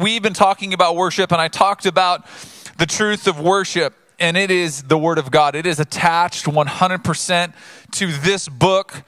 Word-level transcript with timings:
We've 0.00 0.22
been 0.22 0.32
talking 0.32 0.72
about 0.72 0.96
worship, 0.96 1.30
and 1.30 1.42
I 1.42 1.48
talked 1.48 1.84
about 1.84 2.26
the 2.78 2.86
truth 2.86 3.26
of 3.26 3.38
worship, 3.38 3.92
and 4.18 4.34
it 4.34 4.50
is 4.50 4.84
the 4.84 4.96
Word 4.96 5.18
of 5.18 5.30
God. 5.30 5.54
It 5.54 5.66
is 5.66 5.78
attached 5.78 6.46
100% 6.46 7.52
to 7.90 8.06
this 8.06 8.48
book 8.48 9.02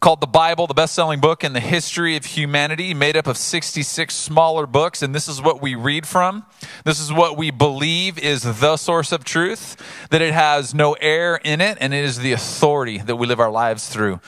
called 0.00 0.20
the 0.20 0.26
Bible, 0.26 0.66
the 0.66 0.74
best 0.74 0.96
selling 0.96 1.20
book 1.20 1.44
in 1.44 1.52
the 1.52 1.60
history 1.60 2.16
of 2.16 2.24
humanity, 2.24 2.92
made 2.92 3.16
up 3.16 3.28
of 3.28 3.36
66 3.36 4.12
smaller 4.12 4.66
books. 4.66 5.00
And 5.00 5.14
this 5.14 5.28
is 5.28 5.40
what 5.40 5.62
we 5.62 5.76
read 5.76 6.08
from. 6.08 6.44
This 6.84 6.98
is 6.98 7.12
what 7.12 7.36
we 7.36 7.52
believe 7.52 8.18
is 8.18 8.42
the 8.42 8.76
source 8.76 9.12
of 9.12 9.22
truth, 9.22 9.76
that 10.10 10.22
it 10.22 10.34
has 10.34 10.74
no 10.74 10.94
error 10.94 11.40
in 11.44 11.60
it, 11.60 11.78
and 11.80 11.94
it 11.94 12.04
is 12.04 12.18
the 12.18 12.32
authority 12.32 12.98
that 12.98 13.14
we 13.14 13.28
live 13.28 13.38
our 13.38 13.48
lives 13.48 13.88
through. 13.88 14.18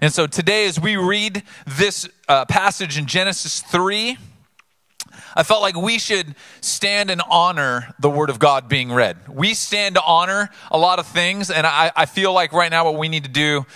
And 0.00 0.12
so 0.12 0.28
today, 0.28 0.66
as 0.66 0.78
we 0.78 0.96
read 0.96 1.42
this 1.66 2.08
uh, 2.28 2.44
passage 2.44 2.96
in 2.96 3.06
Genesis 3.06 3.60
3, 3.60 4.18
I 5.34 5.42
felt 5.42 5.62
like 5.62 5.76
we 5.76 5.98
should 5.98 6.34
stand 6.60 7.10
and 7.10 7.22
honor 7.28 7.94
the 7.98 8.10
Word 8.10 8.30
of 8.30 8.38
God 8.38 8.68
being 8.68 8.92
read. 8.92 9.16
We 9.28 9.54
stand 9.54 9.96
to 9.96 10.02
honor 10.02 10.50
a 10.70 10.78
lot 10.78 10.98
of 10.98 11.06
things, 11.06 11.50
and 11.50 11.66
I, 11.66 11.90
I 11.96 12.06
feel 12.06 12.32
like 12.32 12.52
right 12.52 12.70
now 12.70 12.84
what 12.84 12.96
we 12.96 13.08
need 13.08 13.24
to 13.24 13.30
do 13.30 13.66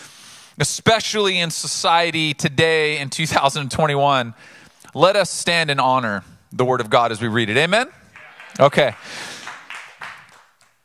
especially 0.60 1.38
in 1.38 1.50
society 1.50 2.34
today 2.34 2.98
in 2.98 3.10
2021, 3.10 4.34
let 4.94 5.16
us 5.16 5.30
stand 5.30 5.70
and 5.70 5.80
honor 5.80 6.24
the 6.52 6.64
Word 6.64 6.80
of 6.80 6.90
God 6.90 7.12
as 7.12 7.20
we 7.20 7.28
read 7.28 7.48
it. 7.50 7.56
Amen? 7.56 7.88
Okay. 8.58 8.94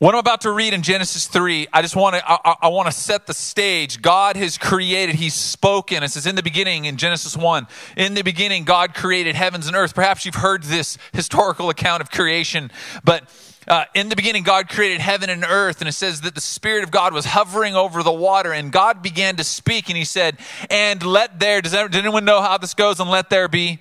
What 0.04 0.14
I'm 0.14 0.18
about 0.18 0.42
to 0.42 0.50
read 0.50 0.74
in 0.74 0.82
Genesis 0.82 1.26
3, 1.28 1.68
I 1.72 1.80
just 1.80 1.96
want 1.96 2.14
to 2.14 2.22
I, 2.30 2.56
I, 2.60 2.68
want 2.68 2.88
to 2.88 2.92
set 2.92 3.26
the 3.26 3.32
stage. 3.32 4.02
God 4.02 4.36
has 4.36 4.58
created, 4.58 5.14
he's 5.14 5.32
spoken. 5.32 6.02
It 6.02 6.10
says 6.10 6.26
in 6.26 6.34
the 6.34 6.42
beginning 6.42 6.84
in 6.84 6.98
Genesis 6.98 7.34
1, 7.34 7.66
in 7.96 8.12
the 8.12 8.20
beginning 8.20 8.64
God 8.64 8.92
created 8.92 9.34
heavens 9.34 9.66
and 9.66 9.74
earth. 9.74 9.94
Perhaps 9.94 10.26
you've 10.26 10.34
heard 10.34 10.64
this 10.64 10.98
historical 11.14 11.70
account 11.70 12.02
of 12.02 12.10
creation, 12.10 12.70
but 13.02 13.24
uh, 13.66 13.86
in 13.94 14.10
the 14.10 14.16
beginning, 14.16 14.42
God 14.42 14.68
created 14.68 15.00
heaven 15.00 15.30
and 15.30 15.42
earth, 15.42 15.80
and 15.80 15.88
it 15.88 15.92
says 15.92 16.20
that 16.20 16.34
the 16.34 16.40
Spirit 16.42 16.84
of 16.84 16.90
God 16.90 17.14
was 17.14 17.24
hovering 17.24 17.74
over 17.74 18.02
the 18.02 18.12
water, 18.12 18.52
and 18.52 18.70
God 18.70 19.02
began 19.02 19.36
to 19.36 19.44
speak, 19.44 19.88
and 19.88 19.96
He 19.96 20.04
said, 20.04 20.36
And 20.68 21.02
let 21.02 21.40
there, 21.40 21.62
does 21.62 21.72
anyone 21.72 22.26
know 22.26 22.42
how 22.42 22.58
this 22.58 22.74
goes? 22.74 23.00
And 23.00 23.08
let 23.08 23.30
there 23.30 23.48
be 23.48 23.78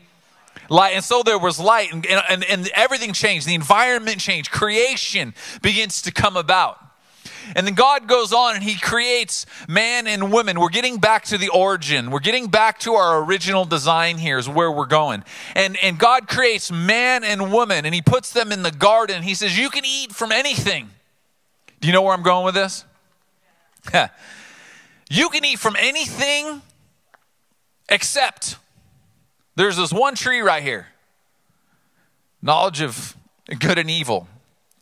light. 0.69 0.95
And 0.95 1.03
so 1.03 1.23
there 1.23 1.39
was 1.39 1.59
light, 1.59 1.91
and, 1.91 2.05
and, 2.05 2.43
and 2.43 2.69
everything 2.73 3.13
changed. 3.13 3.47
The 3.47 3.55
environment 3.55 4.19
changed. 4.19 4.51
Creation 4.51 5.33
begins 5.61 6.01
to 6.03 6.11
come 6.11 6.37
about. 6.37 6.79
And 7.55 7.67
then 7.67 7.73
God 7.73 8.07
goes 8.07 8.31
on 8.33 8.55
and 8.55 8.63
he 8.63 8.79
creates 8.79 9.45
man 9.67 10.07
and 10.07 10.31
woman. 10.31 10.59
We're 10.59 10.69
getting 10.69 10.97
back 10.97 11.25
to 11.25 11.37
the 11.37 11.49
origin. 11.49 12.11
We're 12.11 12.19
getting 12.19 12.47
back 12.47 12.79
to 12.79 12.93
our 12.93 13.23
original 13.23 13.65
design 13.65 14.17
here 14.17 14.37
is 14.37 14.47
where 14.47 14.71
we're 14.71 14.85
going. 14.85 15.23
And, 15.55 15.77
and 15.83 15.99
God 15.99 16.27
creates 16.27 16.71
man 16.71 17.23
and 17.23 17.51
woman 17.51 17.85
and 17.85 17.93
he 17.93 18.01
puts 18.01 18.31
them 18.31 18.51
in 18.51 18.63
the 18.63 18.71
garden. 18.71 19.23
He 19.23 19.35
says, 19.35 19.57
You 19.57 19.69
can 19.69 19.83
eat 19.85 20.13
from 20.13 20.31
anything. 20.31 20.89
Do 21.81 21.87
you 21.87 21.93
know 21.93 22.01
where 22.01 22.13
I'm 22.13 22.23
going 22.23 22.45
with 22.45 22.55
this? 22.55 22.85
you 25.09 25.29
can 25.29 25.43
eat 25.43 25.59
from 25.59 25.75
anything 25.77 26.61
except 27.89 28.57
there's 29.55 29.77
this 29.77 29.93
one 29.93 30.15
tree 30.15 30.39
right 30.39 30.63
here 30.63 30.87
knowledge 32.41 32.81
of 32.81 33.15
good 33.59 33.77
and 33.77 33.89
evil. 33.89 34.27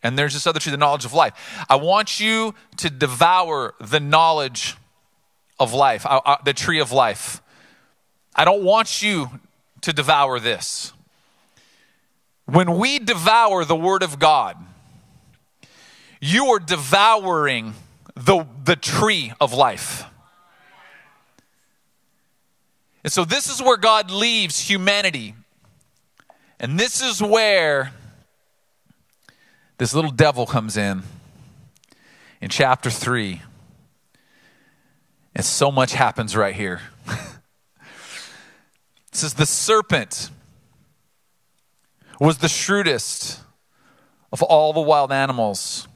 And 0.04 0.18
there's 0.18 0.34
this 0.34 0.48
other 0.48 0.60
tree, 0.60 0.72
the 0.72 0.78
knowledge 0.78 1.06
of 1.06 1.14
life. 1.14 1.34
I 1.70 1.76
want 1.76 2.20
you 2.20 2.56
to 2.78 2.90
devour 2.90 3.76
the 3.80 4.00
knowledge 4.00 4.76
of 5.60 5.74
life, 5.74 6.06
uh, 6.08 6.22
uh, 6.26 6.38
the 6.44 6.54
tree 6.54 6.80
of 6.80 6.92
life. 6.92 7.40
I 8.36 8.46
don't 8.46 8.64
want 8.64 9.04
you 9.04 9.30
to 9.82 9.94
devour 9.94 10.40
this. 10.40 10.92
When 12.46 12.78
we 12.80 12.98
devour 12.98 13.64
the 13.64 13.76
Word 13.76 14.02
of 14.02 14.18
God, 14.18 14.58
you 16.20 16.48
are 16.48 16.60
devouring 16.60 17.76
the, 18.16 18.48
the 18.64 18.76
tree 18.76 19.34
of 19.40 19.54
life. 19.54 20.06
And 23.04 23.12
so, 23.12 23.26
this 23.26 23.50
is 23.50 23.62
where 23.62 23.78
God 23.78 24.12
leaves 24.12 24.60
humanity. 24.60 25.36
And 26.60 26.80
this 26.80 27.02
is 27.02 27.22
where 27.22 27.92
this 29.80 29.96
little 29.96 30.12
devil 30.12 30.46
comes 30.46 30.78
in 30.78 31.02
in 32.40 32.50
chapter 32.50 32.92
3. 32.92 33.42
And 35.34 35.46
so 35.46 35.72
much 35.72 35.94
happens 35.94 36.36
right 36.36 36.54
here. 36.54 36.82
it 37.08 37.16
says, 39.12 39.34
The 39.34 39.46
serpent 39.48 40.30
was 42.20 42.38
the 42.38 42.50
shrewdest 42.50 43.40
of 44.32 44.44
all 44.44 44.74
the 44.74 44.82
wild 44.82 45.12
animals 45.12 45.88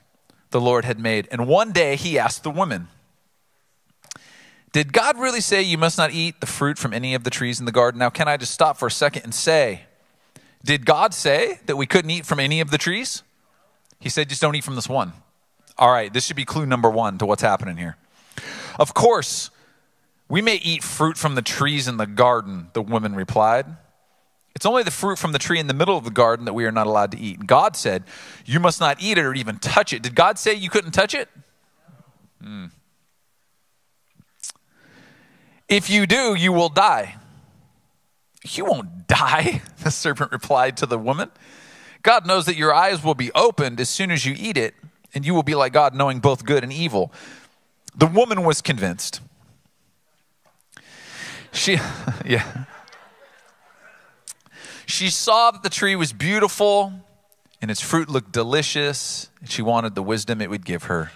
the 0.49 0.59
Lord 0.59 0.85
had 0.85 0.99
made. 0.99 1.27
And 1.31 1.47
one 1.47 1.71
day 1.71 1.95
he 1.95 2.17
asked 2.17 2.43
the 2.43 2.49
woman, 2.49 2.87
Did 4.75 4.91
God 4.91 5.17
really 5.17 5.39
say 5.39 5.61
you 5.61 5.77
must 5.77 5.97
not 5.97 6.11
eat 6.11 6.41
the 6.41 6.45
fruit 6.45 6.77
from 6.77 6.91
any 6.91 7.13
of 7.13 7.23
the 7.23 7.29
trees 7.29 7.61
in 7.61 7.65
the 7.65 7.71
garden? 7.71 7.97
Now, 7.97 8.09
can 8.09 8.27
I 8.27 8.35
just 8.35 8.51
stop 8.51 8.75
for 8.75 8.87
a 8.87 8.91
second 8.91 9.23
and 9.23 9.33
say, 9.33 9.83
Did 10.65 10.85
God 10.85 11.13
say 11.13 11.61
that 11.65 11.77
we 11.77 11.85
couldn't 11.85 12.11
eat 12.11 12.25
from 12.25 12.41
any 12.41 12.59
of 12.59 12.71
the 12.71 12.77
trees? 12.77 13.23
He 14.01 14.09
said, 14.09 14.27
just 14.27 14.41
don't 14.41 14.53
eat 14.53 14.65
from 14.65 14.75
this 14.75 14.89
one. 14.89 15.13
All 15.77 15.89
right, 15.89 16.11
this 16.11 16.25
should 16.25 16.35
be 16.35 16.43
clue 16.43 16.65
number 16.65 16.89
one 16.89 17.17
to 17.19 17.25
what's 17.25 17.41
happening 17.41 17.77
here. 17.77 17.95
Of 18.77 18.93
course, 18.93 19.49
we 20.27 20.41
may 20.41 20.55
eat 20.55 20.83
fruit 20.83 21.15
from 21.17 21.35
the 21.35 21.41
trees 21.41 21.87
in 21.87 21.95
the 21.95 22.05
garden, 22.05 22.67
the 22.73 22.81
woman 22.81 23.15
replied. 23.15 23.67
It's 24.55 24.65
only 24.65 24.83
the 24.83 24.91
fruit 24.91 25.17
from 25.17 25.31
the 25.31 25.39
tree 25.39 25.57
in 25.57 25.67
the 25.67 25.73
middle 25.73 25.97
of 25.97 26.03
the 26.03 26.11
garden 26.11 26.43
that 26.43 26.53
we 26.53 26.65
are 26.65 26.71
not 26.73 26.85
allowed 26.85 27.11
to 27.11 27.17
eat. 27.17 27.47
God 27.47 27.77
said, 27.77 28.03
You 28.43 28.59
must 28.59 28.81
not 28.81 29.01
eat 29.01 29.17
it 29.17 29.23
or 29.23 29.33
even 29.33 29.57
touch 29.57 29.93
it. 29.93 30.03
Did 30.03 30.15
God 30.15 30.37
say 30.37 30.53
you 30.53 30.69
couldn't 30.69 30.91
touch 30.91 31.13
it? 31.13 31.29
Hmm. 32.43 32.65
If 35.67 35.89
you 35.89 36.05
do, 36.05 36.35
you 36.35 36.53
will 36.53 36.69
die. 36.69 37.15
You 38.43 38.65
won't 38.65 39.07
die, 39.07 39.61
the 39.83 39.91
serpent 39.91 40.31
replied 40.31 40.77
to 40.77 40.85
the 40.85 40.97
woman. 40.97 41.31
God 42.03 42.27
knows 42.27 42.45
that 42.45 42.55
your 42.55 42.73
eyes 42.73 43.03
will 43.03 43.15
be 43.15 43.31
opened 43.33 43.79
as 43.79 43.89
soon 43.89 44.11
as 44.11 44.25
you 44.25 44.35
eat 44.37 44.57
it, 44.57 44.75
and 45.13 45.25
you 45.25 45.33
will 45.33 45.43
be 45.43 45.55
like 45.55 45.73
God, 45.73 45.95
knowing 45.95 46.19
both 46.19 46.45
good 46.45 46.63
and 46.63 46.71
evil. 46.71 47.11
The 47.95 48.05
woman 48.05 48.43
was 48.43 48.61
convinced. 48.61 49.21
She, 51.51 51.73
yeah. 52.25 52.65
She 54.85 55.09
saw 55.09 55.51
that 55.51 55.63
the 55.63 55.69
tree 55.69 55.95
was 55.95 56.13
beautiful 56.13 56.93
and 57.61 57.71
its 57.71 57.81
fruit 57.81 58.09
looked 58.09 58.31
delicious, 58.31 59.29
and 59.39 59.49
she 59.49 59.63
wanted 59.63 59.95
the 59.95 60.03
wisdom 60.03 60.41
it 60.41 60.51
would 60.51 60.65
give 60.65 60.83
her. 60.83 61.11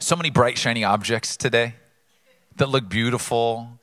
So 0.00 0.16
many 0.16 0.30
bright, 0.30 0.58
shiny 0.58 0.84
objects 0.84 1.36
today 1.36 1.76
that 2.56 2.68
look 2.68 2.88
beautiful 2.88 3.78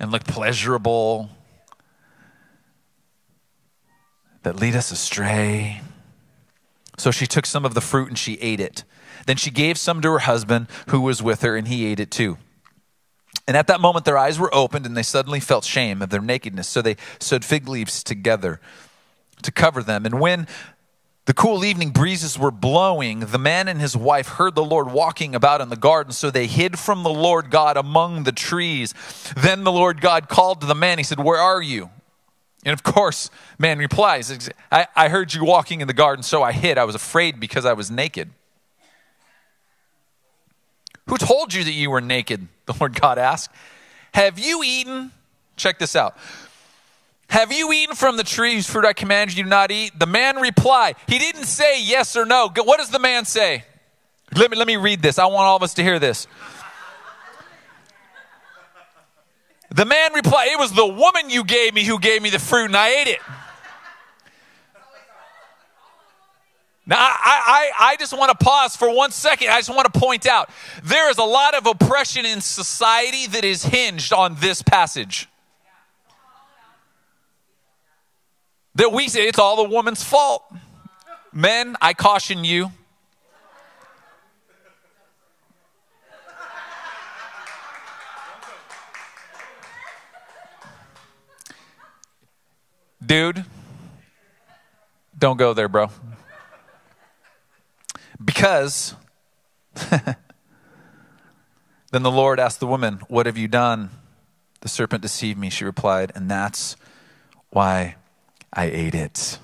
and 0.00 0.10
look 0.10 0.24
pleasurable 0.24 1.30
that 4.42 4.56
lead 4.56 4.74
us 4.74 4.90
astray. 4.90 5.82
So 6.96 7.10
she 7.10 7.26
took 7.26 7.44
some 7.44 7.64
of 7.64 7.74
the 7.74 7.80
fruit 7.80 8.08
and 8.08 8.18
she 8.18 8.34
ate 8.40 8.60
it. 8.60 8.84
Then 9.26 9.36
she 9.36 9.50
gave 9.50 9.76
some 9.78 10.00
to 10.00 10.10
her 10.12 10.20
husband 10.20 10.68
who 10.88 11.00
was 11.00 11.22
with 11.22 11.42
her, 11.42 11.56
and 11.56 11.68
he 11.68 11.86
ate 11.86 12.00
it 12.00 12.10
too. 12.10 12.38
And 13.46 13.56
at 13.56 13.66
that 13.66 13.80
moment, 13.80 14.04
their 14.04 14.16
eyes 14.16 14.38
were 14.38 14.54
opened, 14.54 14.86
and 14.86 14.96
they 14.96 15.02
suddenly 15.02 15.40
felt 15.40 15.64
shame 15.64 16.00
of 16.00 16.10
their 16.10 16.20
nakedness. 16.20 16.66
So 16.66 16.80
they 16.80 16.96
sewed 17.18 17.44
fig 17.44 17.68
leaves 17.68 18.02
together 18.02 18.60
to 19.42 19.52
cover 19.52 19.82
them. 19.82 20.06
And 20.06 20.18
when 20.18 20.46
the 21.28 21.34
cool 21.34 21.62
evening 21.62 21.90
breezes 21.90 22.38
were 22.38 22.50
blowing, 22.50 23.20
the 23.20 23.38
man 23.38 23.68
and 23.68 23.78
his 23.78 23.94
wife 23.94 24.28
heard 24.28 24.54
the 24.54 24.64
Lord 24.64 24.90
walking 24.90 25.34
about 25.34 25.60
in 25.60 25.68
the 25.68 25.76
garden. 25.76 26.10
So 26.14 26.30
they 26.30 26.46
hid 26.46 26.78
from 26.78 27.02
the 27.02 27.10
Lord 27.10 27.50
God 27.50 27.76
among 27.76 28.24
the 28.24 28.32
trees. 28.32 28.94
Then 29.36 29.62
the 29.62 29.70
Lord 29.70 30.00
God 30.00 30.30
called 30.30 30.62
to 30.62 30.66
the 30.66 30.74
man. 30.74 30.96
He 30.96 31.04
said, 31.04 31.20
Where 31.20 31.36
are 31.36 31.60
you? 31.60 31.90
And 32.64 32.72
of 32.72 32.82
course, 32.82 33.28
man 33.58 33.78
replies, 33.78 34.48
I, 34.72 34.86
I 34.96 35.10
heard 35.10 35.34
you 35.34 35.44
walking 35.44 35.82
in 35.82 35.86
the 35.86 35.92
garden, 35.92 36.22
so 36.22 36.42
I 36.42 36.52
hid. 36.52 36.78
I 36.78 36.84
was 36.84 36.94
afraid 36.94 37.38
because 37.38 37.66
I 37.66 37.74
was 37.74 37.90
naked. 37.90 38.30
Who 41.08 41.18
told 41.18 41.52
you 41.52 41.62
that 41.62 41.72
you 41.72 41.90
were 41.90 42.00
naked? 42.00 42.48
The 42.64 42.72
Lord 42.80 42.98
God 42.98 43.18
asked. 43.18 43.50
Have 44.14 44.38
you 44.38 44.62
eaten? 44.64 45.12
Check 45.56 45.78
this 45.78 45.94
out. 45.94 46.16
Have 47.28 47.52
you 47.52 47.72
eaten 47.72 47.94
from 47.94 48.16
the 48.16 48.24
tree 48.24 48.54
whose 48.54 48.68
fruit 48.68 48.86
I 48.86 48.94
commanded 48.94 49.36
you 49.36 49.44
not 49.44 49.70
eat? 49.70 49.98
The 49.98 50.06
man 50.06 50.36
replied. 50.36 50.96
He 51.06 51.18
didn't 51.18 51.44
say 51.44 51.82
yes 51.82 52.16
or 52.16 52.24
no. 52.24 52.50
What 52.56 52.78
does 52.78 52.90
the 52.90 52.98
man 52.98 53.26
say? 53.26 53.64
Let 54.34 54.50
me, 54.50 54.56
let 54.56 54.66
me 54.66 54.76
read 54.76 55.02
this. 55.02 55.18
I 55.18 55.26
want 55.26 55.44
all 55.44 55.56
of 55.56 55.62
us 55.62 55.74
to 55.74 55.82
hear 55.82 55.98
this. 55.98 56.26
The 59.70 59.84
man 59.84 60.14
replied, 60.14 60.48
It 60.52 60.58
was 60.58 60.72
the 60.72 60.86
woman 60.86 61.28
you 61.28 61.44
gave 61.44 61.74
me 61.74 61.84
who 61.84 61.98
gave 61.98 62.22
me 62.22 62.30
the 62.30 62.38
fruit, 62.38 62.66
and 62.66 62.76
I 62.76 62.88
ate 62.88 63.08
it. 63.08 63.20
Now, 66.86 66.96
I, 66.96 67.70
I, 67.78 67.90
I 67.90 67.96
just 67.96 68.16
want 68.16 68.30
to 68.30 68.42
pause 68.42 68.74
for 68.74 68.90
one 68.94 69.10
second. 69.10 69.50
I 69.50 69.58
just 69.58 69.68
want 69.68 69.92
to 69.92 70.00
point 70.00 70.26
out 70.26 70.48
there 70.82 71.10
is 71.10 71.18
a 71.18 71.24
lot 71.24 71.54
of 71.54 71.66
oppression 71.66 72.24
in 72.24 72.40
society 72.40 73.26
that 73.26 73.44
is 73.44 73.62
hinged 73.62 74.14
on 74.14 74.36
this 74.36 74.62
passage. 74.62 75.28
That 78.78 78.92
we 78.92 79.08
say 79.08 79.26
it's 79.26 79.40
all 79.40 79.56
the 79.56 79.68
woman's 79.68 80.04
fault. 80.04 80.44
Men, 81.32 81.76
I 81.82 81.94
caution 81.94 82.44
you. 82.44 82.70
Dude, 93.04 93.44
don't 95.18 95.38
go 95.38 95.54
there, 95.54 95.68
bro. 95.68 95.88
Because 98.24 98.94
then 99.90 100.16
the 101.90 102.10
Lord 102.10 102.38
asked 102.38 102.60
the 102.60 102.66
woman, 102.66 103.00
What 103.08 103.26
have 103.26 103.36
you 103.36 103.48
done? 103.48 103.90
The 104.60 104.68
serpent 104.68 105.02
deceived 105.02 105.38
me, 105.38 105.50
she 105.50 105.64
replied, 105.64 106.12
and 106.14 106.30
that's 106.30 106.76
why 107.50 107.96
I 108.52 108.64
ate 108.66 108.94
it. 108.94 109.38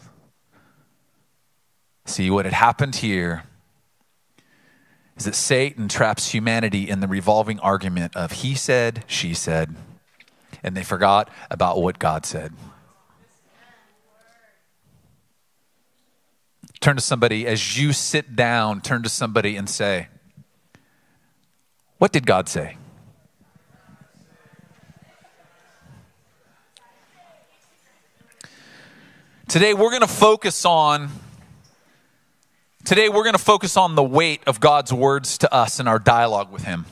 See, 2.07 2.31
what 2.31 2.45
had 2.45 2.55
happened 2.55 2.97
here 2.97 3.45
is 5.17 5.25
that 5.25 5.35
Satan 5.35 5.89
traps 5.89 6.31
humanity 6.31 6.89
in 6.89 7.01
the 7.01 7.09
revolving 7.09 7.59
argument 7.61 8.17
of 8.17 8.33
he 8.33 8.55
said, 8.55 9.05
she 9.07 9.35
said, 9.35 9.75
and 10.63 10.77
they 10.77 10.83
forgot 10.83 11.31
about 11.51 11.81
what 11.81 11.99
God 11.99 12.27
said. 12.27 12.53
Turn 16.81 16.97
to 16.97 17.03
somebody 17.03 17.47
as 17.47 17.79
you 17.79 17.93
sit 17.93 18.37
down, 18.37 18.81
turn 18.81 19.03
to 19.03 19.09
somebody 19.09 19.57
and 19.57 19.71
say, 19.71 20.09
What 21.99 22.13
did 22.13 22.27
God 22.27 22.49
say? 22.49 22.77
Today 29.49 29.75
we're 29.75 29.91
going 29.91 30.01
to 30.01 30.07
focus 30.07 30.65
on 30.65 31.11
Today 32.85 33.09
we're 33.09 33.23
going 33.23 33.35
to 33.35 33.43
focus 33.43 33.79
on 33.79 33.95
the 33.95 34.03
weight 34.03 34.43
of 34.47 34.61
God's 34.61 34.93
words 34.93 35.39
to 35.39 35.53
us 35.53 35.81
in 35.81 35.89
our 35.89 35.99
dialogue 35.99 36.53
with 36.53 36.65
him. 36.65 36.85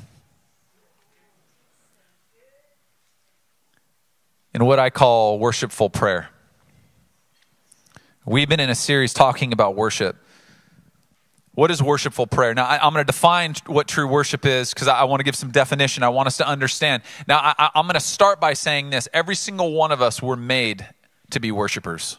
In 4.54 4.64
what 4.64 4.78
I 4.78 4.88
call 4.88 5.38
worshipful 5.38 5.90
prayer. 5.90 6.30
We've 8.24 8.48
been 8.48 8.60
in 8.60 8.70
a 8.70 8.74
series 8.74 9.12
talking 9.12 9.52
about 9.52 9.74
worship. 9.74 10.16
What 11.54 11.70
is 11.70 11.82
worshipful 11.82 12.26
prayer? 12.26 12.54
Now, 12.54 12.64
I, 12.64 12.86
am 12.86 12.94
going 12.94 13.04
to 13.04 13.12
define 13.12 13.54
what 13.66 13.86
true 13.86 14.08
worship 14.08 14.46
is 14.46 14.72
because 14.72 14.88
I, 14.88 15.00
I 15.00 15.04
want 15.04 15.20
to 15.20 15.24
give 15.24 15.36
some 15.36 15.50
definition. 15.50 16.02
I 16.02 16.08
want 16.08 16.26
us 16.26 16.38
to 16.38 16.46
understand. 16.46 17.02
Now, 17.28 17.38
I, 17.58 17.70
I'm 17.74 17.84
going 17.84 17.94
to 17.94 18.00
start 18.00 18.40
by 18.40 18.54
saying 18.54 18.88
this 18.88 19.08
every 19.12 19.34
single 19.34 19.72
one 19.72 19.92
of 19.92 20.00
us 20.00 20.22
were 20.22 20.36
made 20.36 20.86
to 21.30 21.40
be 21.40 21.52
worshipers. 21.52 22.16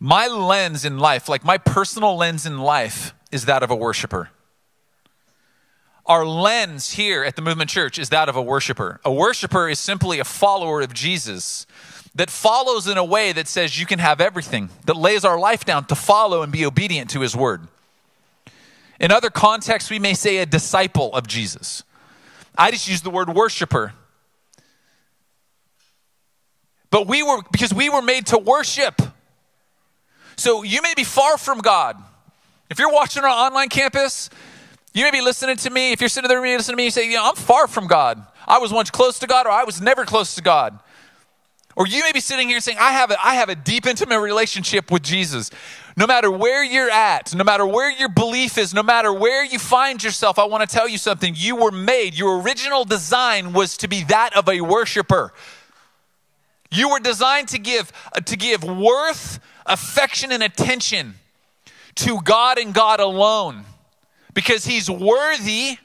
My 0.00 0.26
lens 0.26 0.84
in 0.84 0.98
life, 0.98 1.28
like 1.28 1.44
my 1.44 1.58
personal 1.58 2.16
lens 2.16 2.46
in 2.46 2.58
life, 2.58 3.14
is 3.32 3.46
that 3.46 3.62
of 3.62 3.70
a 3.70 3.76
worshiper. 3.76 4.30
Our 6.06 6.24
lens 6.24 6.92
here 6.92 7.24
at 7.24 7.36
the 7.36 7.42
Movement 7.42 7.68
Church 7.68 7.98
is 7.98 8.08
that 8.08 8.28
of 8.28 8.36
a 8.36 8.42
worshiper. 8.42 9.00
A 9.04 9.12
worshiper 9.12 9.68
is 9.68 9.78
simply 9.78 10.18
a 10.18 10.24
follower 10.24 10.80
of 10.80 10.94
Jesus 10.94 11.66
that 12.14 12.30
follows 12.30 12.88
in 12.88 12.96
a 12.96 13.04
way 13.04 13.32
that 13.32 13.46
says 13.46 13.78
you 13.78 13.84
can 13.84 13.98
have 13.98 14.20
everything, 14.20 14.70
that 14.86 14.96
lays 14.96 15.24
our 15.24 15.38
life 15.38 15.64
down 15.64 15.84
to 15.86 15.94
follow 15.94 16.42
and 16.42 16.50
be 16.50 16.64
obedient 16.64 17.10
to 17.10 17.20
his 17.20 17.36
word. 17.36 17.68
In 18.98 19.12
other 19.12 19.30
contexts, 19.30 19.90
we 19.90 19.98
may 19.98 20.14
say 20.14 20.38
a 20.38 20.46
disciple 20.46 21.14
of 21.14 21.26
Jesus. 21.26 21.84
I 22.56 22.70
just 22.70 22.88
use 22.88 23.02
the 23.02 23.10
word 23.10 23.28
worshiper. 23.28 23.92
But 26.90 27.06
we 27.06 27.22
were, 27.22 27.42
because 27.52 27.74
we 27.74 27.90
were 27.90 28.02
made 28.02 28.26
to 28.28 28.38
worship. 28.38 29.02
So 30.38 30.62
you 30.62 30.80
may 30.82 30.94
be 30.94 31.02
far 31.02 31.36
from 31.36 31.58
God. 31.58 32.00
If 32.70 32.78
you're 32.78 32.92
watching 32.92 33.24
our 33.24 33.28
online 33.28 33.68
campus, 33.68 34.30
you 34.94 35.02
may 35.02 35.10
be 35.10 35.20
listening 35.20 35.56
to 35.56 35.70
me. 35.70 35.90
If 35.90 36.00
you're 36.00 36.08
sitting 36.08 36.28
there 36.28 36.40
listening 36.40 36.74
to 36.74 36.76
me, 36.76 36.84
you 36.84 36.90
say, 36.90 37.10
Yeah, 37.10 37.24
I'm 37.24 37.34
far 37.34 37.66
from 37.66 37.88
God. 37.88 38.24
I 38.46 38.58
was 38.58 38.72
once 38.72 38.88
close 38.88 39.18
to 39.18 39.26
God, 39.26 39.46
or 39.46 39.50
I 39.50 39.64
was 39.64 39.80
never 39.80 40.04
close 40.04 40.36
to 40.36 40.42
God. 40.42 40.78
Or 41.74 41.86
you 41.86 42.02
may 42.02 42.12
be 42.12 42.20
sitting 42.20 42.48
here 42.48 42.60
saying, 42.60 42.78
I 42.80 42.92
have, 42.92 43.10
a, 43.10 43.24
I 43.24 43.34
have 43.34 43.48
a 43.48 43.54
deep, 43.54 43.86
intimate 43.86 44.18
relationship 44.20 44.90
with 44.90 45.02
Jesus. 45.02 45.50
No 45.96 46.06
matter 46.06 46.30
where 46.30 46.64
you're 46.64 46.90
at, 46.90 47.34
no 47.34 47.44
matter 47.44 47.66
where 47.66 47.90
your 47.90 48.08
belief 48.08 48.58
is, 48.58 48.74
no 48.74 48.82
matter 48.82 49.12
where 49.12 49.44
you 49.44 49.58
find 49.58 50.02
yourself, 50.02 50.38
I 50.38 50.44
want 50.46 50.68
to 50.68 50.74
tell 50.74 50.88
you 50.88 50.98
something. 50.98 51.34
You 51.36 51.56
were 51.56 51.70
made, 51.70 52.14
your 52.14 52.40
original 52.40 52.84
design 52.84 53.52
was 53.52 53.76
to 53.78 53.88
be 53.88 54.02
that 54.04 54.36
of 54.36 54.48
a 54.48 54.60
worshiper. 54.60 55.32
You 56.70 56.90
were 56.90 57.00
designed 57.00 57.48
to 57.48 57.58
give, 57.58 57.92
uh, 58.12 58.20
to 58.20 58.36
give 58.36 58.62
worth, 58.62 59.40
affection, 59.66 60.32
and 60.32 60.42
attention 60.42 61.14
to 61.96 62.20
God 62.22 62.58
and 62.58 62.74
God 62.74 63.00
alone 63.00 63.64
because 64.34 64.66
He's 64.66 64.90
worthy 64.90 65.78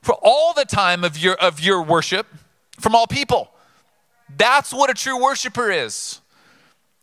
for 0.00 0.16
all 0.22 0.54
the 0.54 0.64
time 0.64 1.04
of 1.04 1.18
your, 1.18 1.34
of 1.34 1.60
your 1.60 1.82
worship 1.82 2.26
from 2.80 2.94
all 2.94 3.06
people. 3.06 3.50
That's 4.36 4.72
what 4.72 4.90
a 4.90 4.94
true 4.94 5.20
worshiper 5.20 5.70
is. 5.70 6.20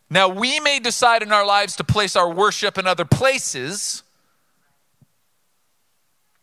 Now, 0.10 0.28
we 0.28 0.60
may 0.60 0.80
decide 0.80 1.22
in 1.22 1.32
our 1.32 1.46
lives 1.46 1.76
to 1.76 1.84
place 1.84 2.16
our 2.16 2.32
worship 2.32 2.78
in 2.78 2.88
other 2.88 3.06
places. 3.06 4.02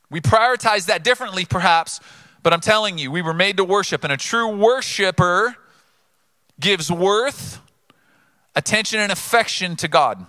We 0.09 0.21
prioritize 0.21 0.87
that 0.87 1.03
differently, 1.03 1.45
perhaps, 1.45 1.99
but 2.45 2.53
I'm 2.53 2.61
telling 2.61 2.97
you, 2.97 3.11
we 3.11 3.23
were 3.23 3.35
made 3.35 3.57
to 3.57 3.65
worship, 3.65 4.05
and 4.05 4.13
a 4.13 4.17
true 4.17 4.49
worshiper 4.49 5.57
gives 6.61 6.91
worth, 6.91 7.61
attention, 8.55 9.01
and 9.01 9.13
affection 9.13 9.77
to 9.77 9.89
God. 9.89 10.25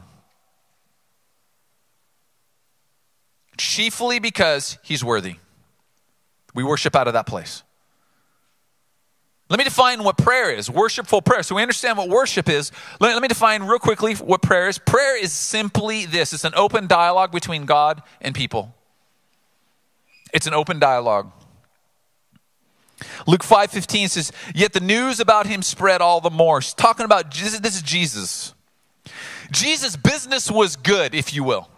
Chiefly 3.58 4.20
because 4.20 4.78
He's 4.84 5.04
worthy. 5.04 5.36
We 6.54 6.64
worship 6.64 6.96
out 6.96 7.08
of 7.08 7.14
that 7.14 7.28
place. 7.28 7.64
Let 9.50 9.60
me 9.60 9.64
define 9.64 10.04
what 10.04 10.18
prayer 10.18 10.52
is 10.52 10.70
worshipful 10.70 11.22
prayer. 11.22 11.42
So 11.42 11.56
we 11.56 11.62
understand 11.62 11.98
what 11.98 12.10
worship 12.10 12.50
is. 12.50 12.72
Let, 13.00 13.14
let, 13.14 13.22
me 13.22 13.30
define 13.30 13.64
real 13.64 13.80
quickly 13.80 14.14
what 14.16 14.42
prayer 14.42 14.68
is. 14.68 14.78
Prayer 14.78 15.22
is 15.22 15.32
simply 15.32 16.06
this 16.06 16.34
it's 16.34 16.44
an 16.44 16.54
open 16.56 16.88
dialogue 16.88 17.32
between 17.32 17.66
God 17.66 18.04
and 18.20 18.36
people. 18.36 18.76
It's 20.34 20.48
an 20.48 20.54
open 20.54 20.80
dialogue. 20.80 21.32
Luke 23.26 23.44
5:15 23.44 24.10
says, 24.10 24.32
"Yet 24.56 24.74
the 24.74 24.80
news 24.80 25.20
about 25.20 25.46
him 25.46 25.62
spread 25.62 26.02
all 26.02 26.22
the 26.22 26.30
more." 26.30 26.60
He's 26.60 26.74
talking 26.74 27.06
about 27.06 27.32
this, 27.32 27.60
this 27.60 27.76
is 27.76 27.82
Jesus. 27.82 28.54
Jesus' 29.52 29.96
business 29.96 30.52
was 30.52 30.76
good, 30.76 31.14
if 31.14 31.34
you 31.34 31.44
will. 31.44 31.70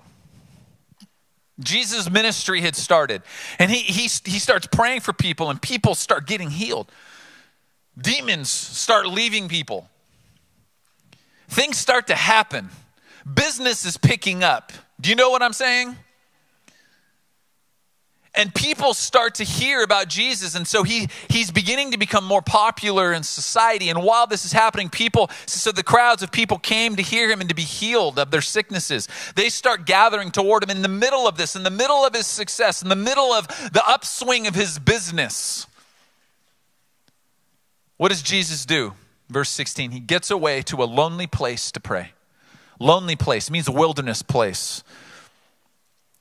Jesus' 1.59 2.09
ministry 2.09 2.61
had 2.61 2.75
started. 2.75 3.21
And 3.57 3.69
he, 3.69 3.79
he, 3.79 4.03
he 4.03 4.39
starts 4.39 4.67
praying 4.67 5.01
for 5.01 5.13
people, 5.13 5.49
and 5.49 5.61
people 5.61 5.93
start 5.95 6.25
getting 6.25 6.49
healed. 6.49 6.91
Demons 7.97 8.49
start 8.49 9.07
leaving 9.07 9.49
people. 9.49 9.89
Things 11.49 11.77
start 11.77 12.07
to 12.07 12.15
happen. 12.15 12.69
Business 13.31 13.85
is 13.85 13.97
picking 13.97 14.43
up. 14.43 14.71
Do 15.01 15.09
you 15.09 15.15
know 15.15 15.29
what 15.29 15.41
I'm 15.41 15.53
saying? 15.53 15.97
And 18.35 18.53
people 18.53 18.93
start 18.93 19.35
to 19.35 19.43
hear 19.43 19.81
about 19.83 20.07
Jesus. 20.07 20.55
And 20.55 20.67
so 20.67 20.83
he, 20.83 21.09
he's 21.29 21.49
beginning 21.51 21.91
to 21.91 21.97
become 21.97 22.23
more 22.23 22.41
popular 22.41 23.11
in 23.11 23.23
society. 23.23 23.89
And 23.89 24.03
while 24.03 24.27
this 24.27 24.45
is 24.45 24.51
happening, 24.51 24.89
people, 24.89 25.31
so 25.47 25.71
the 25.71 25.83
crowds 25.83 26.21
of 26.21 26.31
people 26.31 26.59
came 26.59 26.95
to 26.95 27.01
hear 27.01 27.29
him 27.29 27.39
and 27.41 27.49
to 27.49 27.55
be 27.55 27.63
healed 27.63 28.19
of 28.19 28.29
their 28.29 28.41
sicknesses. 28.41 29.07
They 29.35 29.49
start 29.49 29.85
gathering 29.85 30.29
toward 30.29 30.63
him 30.63 30.69
in 30.69 30.83
the 30.83 30.87
middle 30.87 31.27
of 31.27 31.37
this, 31.37 31.55
in 31.55 31.63
the 31.63 31.71
middle 31.71 32.05
of 32.05 32.13
his 32.13 32.27
success, 32.27 32.83
in 32.83 32.89
the 32.89 32.95
middle 32.95 33.33
of 33.33 33.47
the 33.47 33.83
upswing 33.85 34.45
of 34.45 34.53
his 34.53 34.77
business. 34.77 35.65
What 37.97 38.09
does 38.09 38.21
Jesus 38.21 38.65
do? 38.65 38.93
Verse 39.29 39.49
16, 39.49 39.91
he 39.91 39.99
gets 39.99 40.31
away 40.31 40.61
to 40.63 40.81
a 40.81 40.85
lonely 40.85 41.27
place 41.27 41.71
to 41.71 41.79
pray. 41.79 42.13
Lonely 42.79 43.15
place 43.15 43.51
means 43.51 43.67
a 43.67 43.71
wilderness 43.71 44.21
place. 44.21 44.83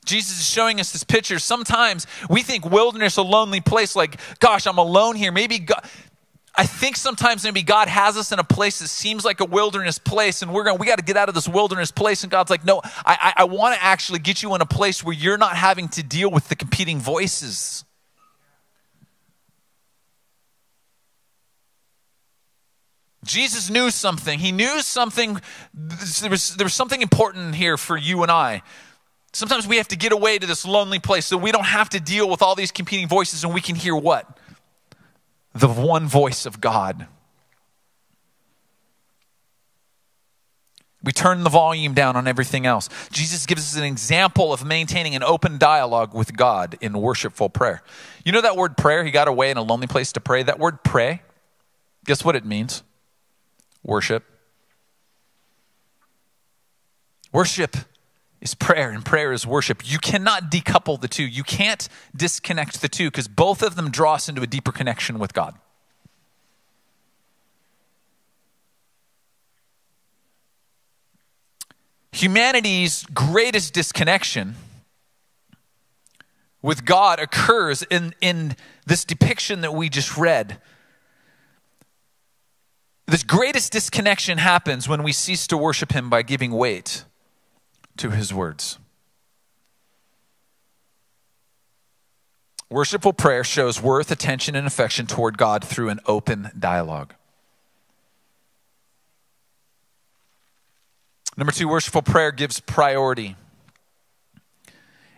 Jesus 0.05 0.40
is 0.40 0.49
showing 0.49 0.81
us 0.81 0.93
this 0.93 1.05
picture. 1.05 1.38
Sometimes 1.38 2.07
we 2.31 2.43
think 2.43 2.64
wilderness, 2.64 3.17
a 3.19 3.23
lonely 3.23 3.61
place, 3.61 3.95
like, 3.95 4.19
gosh, 4.40 4.67
I'm 4.67 4.78
alone 4.78 5.17
here. 5.17 5.31
Maybe 5.31 5.59
God, 5.59 5.85
I 6.57 6.64
think 6.64 6.97
sometimes 6.97 7.45
maybe 7.45 7.62
God 7.62 7.88
has 7.88 8.17
us 8.17 8.33
in 8.33 8.38
a 8.38 8.45
place 8.45 8.81
that 8.81 8.88
seems 8.88 9.25
like 9.25 9.40
a 9.40 9.45
wilderness 9.45 9.99
place, 9.99 10.43
and 10.43 10.52
we're 10.52 10.64
going, 10.64 10.78
we 10.78 10.87
got 10.87 10.99
to 10.99 11.05
get 11.05 11.17
out 11.17 11.28
of 11.28 11.35
this 11.35 11.49
wilderness 11.49 11.93
place. 11.93 12.25
And 12.25 12.33
God's 12.33 12.50
like, 12.50 12.64
no, 12.64 12.81
I, 12.85 13.35
I, 13.37 13.43
I 13.43 13.45
want 13.45 13.76
to 13.76 13.85
actually 13.85 14.19
get 14.19 14.43
you 14.43 14.55
in 14.55 14.61
a 14.61 14.67
place 14.67 15.05
where 15.05 15.14
you're 15.14 15.38
not 15.38 15.57
having 15.57 15.88
to 15.90 16.02
deal 16.02 16.31
with 16.31 16.49
the 16.49 16.57
competing 16.57 16.99
voices. 16.99 17.85
Jesus 23.25 23.69
knew 23.69 23.90
something. 23.90 24.38
He 24.38 24.52
knew 24.52 24.81
something. 24.81 25.40
There 25.75 26.31
was, 26.31 26.57
there 26.57 26.64
was 26.64 26.75
something 26.75 27.02
important 27.02 27.55
here 27.55 27.76
for 27.76 27.97
you 27.97 28.23
and 28.23 28.33
I. 28.33 28.62
Sometimes 29.32 29.66
we 29.66 29.76
have 29.76 29.88
to 29.88 29.97
get 29.97 30.12
away 30.12 30.38
to 30.38 30.47
this 30.47 30.64
lonely 30.64 30.99
place 30.99 31.26
so 31.26 31.37
we 31.37 31.52
don't 31.52 31.66
have 31.66 31.88
to 31.90 32.00
deal 32.00 32.28
with 32.28 32.42
all 32.42 32.54
these 32.54 32.73
competing 32.73 33.08
voices 33.08 33.44
and 33.44 33.52
we 33.52 33.61
can 33.61 33.76
hear 33.76 33.94
what? 33.94 34.38
The 35.54 35.68
one 35.68 36.06
voice 36.06 36.47
of 36.47 36.61
God. 36.61 37.06
We 41.02 41.12
turn 41.12 41.44
the 41.44 41.50
volume 41.50 41.94
down 41.94 42.16
on 42.16 42.26
everything 42.26 42.66
else. 42.66 42.88
Jesus 43.12 43.47
gives 43.47 43.62
us 43.62 43.78
an 43.78 43.85
example 43.85 44.52
of 44.52 44.64
maintaining 44.64 45.14
an 45.14 45.23
open 45.23 45.56
dialogue 45.56 46.12
with 46.12 46.37
God 46.37 46.76
in 46.80 47.00
worshipful 47.00 47.50
prayer. 47.50 47.82
You 48.25 48.32
know 48.32 48.40
that 48.40 48.56
word 48.56 48.76
prayer? 48.76 49.04
He 49.04 49.11
got 49.11 49.28
away 49.28 49.50
in 49.50 49.56
a 49.56 49.62
lonely 49.62 49.87
place 49.87 50.12
to 50.12 50.20
pray. 50.20 50.42
That 50.42 50.58
word 50.58 50.82
pray, 50.82 51.23
guess 52.04 52.25
what 52.25 52.35
it 52.35 52.44
means? 52.44 52.82
Worship. 53.85 54.25
Worship 57.32 57.76
is 58.40 58.54
prayer, 58.54 58.90
and 58.90 59.04
prayer 59.04 59.33
is 59.33 59.47
worship. 59.47 59.83
You 59.85 59.99
cannot 59.99 60.50
decouple 60.50 61.00
the 61.00 61.09
two. 61.09 61.25
You 61.25 61.42
can't 61.42 61.88
disconnect 62.16 62.80
the 62.80 62.88
two 62.88 63.11
because 63.11 63.26
both 63.26 63.62
of 63.62 63.75
them 63.75 63.90
draw 63.90 64.14
us 64.14 64.28
into 64.28 64.42
a 64.42 64.47
deeper 64.47 64.73
connection 64.73 65.18
with 65.18 65.35
God. 65.35 65.54
Humanity's 72.12 73.04
greatest 73.12 73.75
disconnection 73.75 74.57
with 76.62 76.85
God 76.85 77.21
occurs 77.21 77.83
in, 77.83 78.14
in 78.21 78.57
this 78.87 79.04
depiction 79.04 79.61
that 79.61 79.73
we 79.73 79.88
just 79.88 80.16
read. 80.16 80.61
This 83.07 83.23
greatest 83.23 83.73
disconnection 83.73 84.38
happens 84.38 84.88
when 84.88 85.02
we 85.02 85.12
cease 85.12 85.47
to 85.49 85.57
worship 85.57 85.92
Him 85.92 86.11
by 86.11 86.23
giving 86.23 86.52
weight 86.52 87.04
to 87.99 88.11
His 88.11 88.33
words. 88.33 88.78
Worshipful 92.71 93.14
prayer 93.14 93.45
shows 93.45 93.81
worth, 93.81 94.11
attention, 94.11 94.55
and 94.55 94.67
affection 94.67 95.07
toward 95.07 95.38
God 95.38 95.64
through 95.64 95.88
an 95.88 96.00
open 96.07 96.50
dialogue. 96.59 97.14
Number 101.37 101.52
two, 101.52 101.69
worshipful 101.69 102.02
prayer 102.02 102.31
gives 102.31 102.61
priority. 102.61 103.37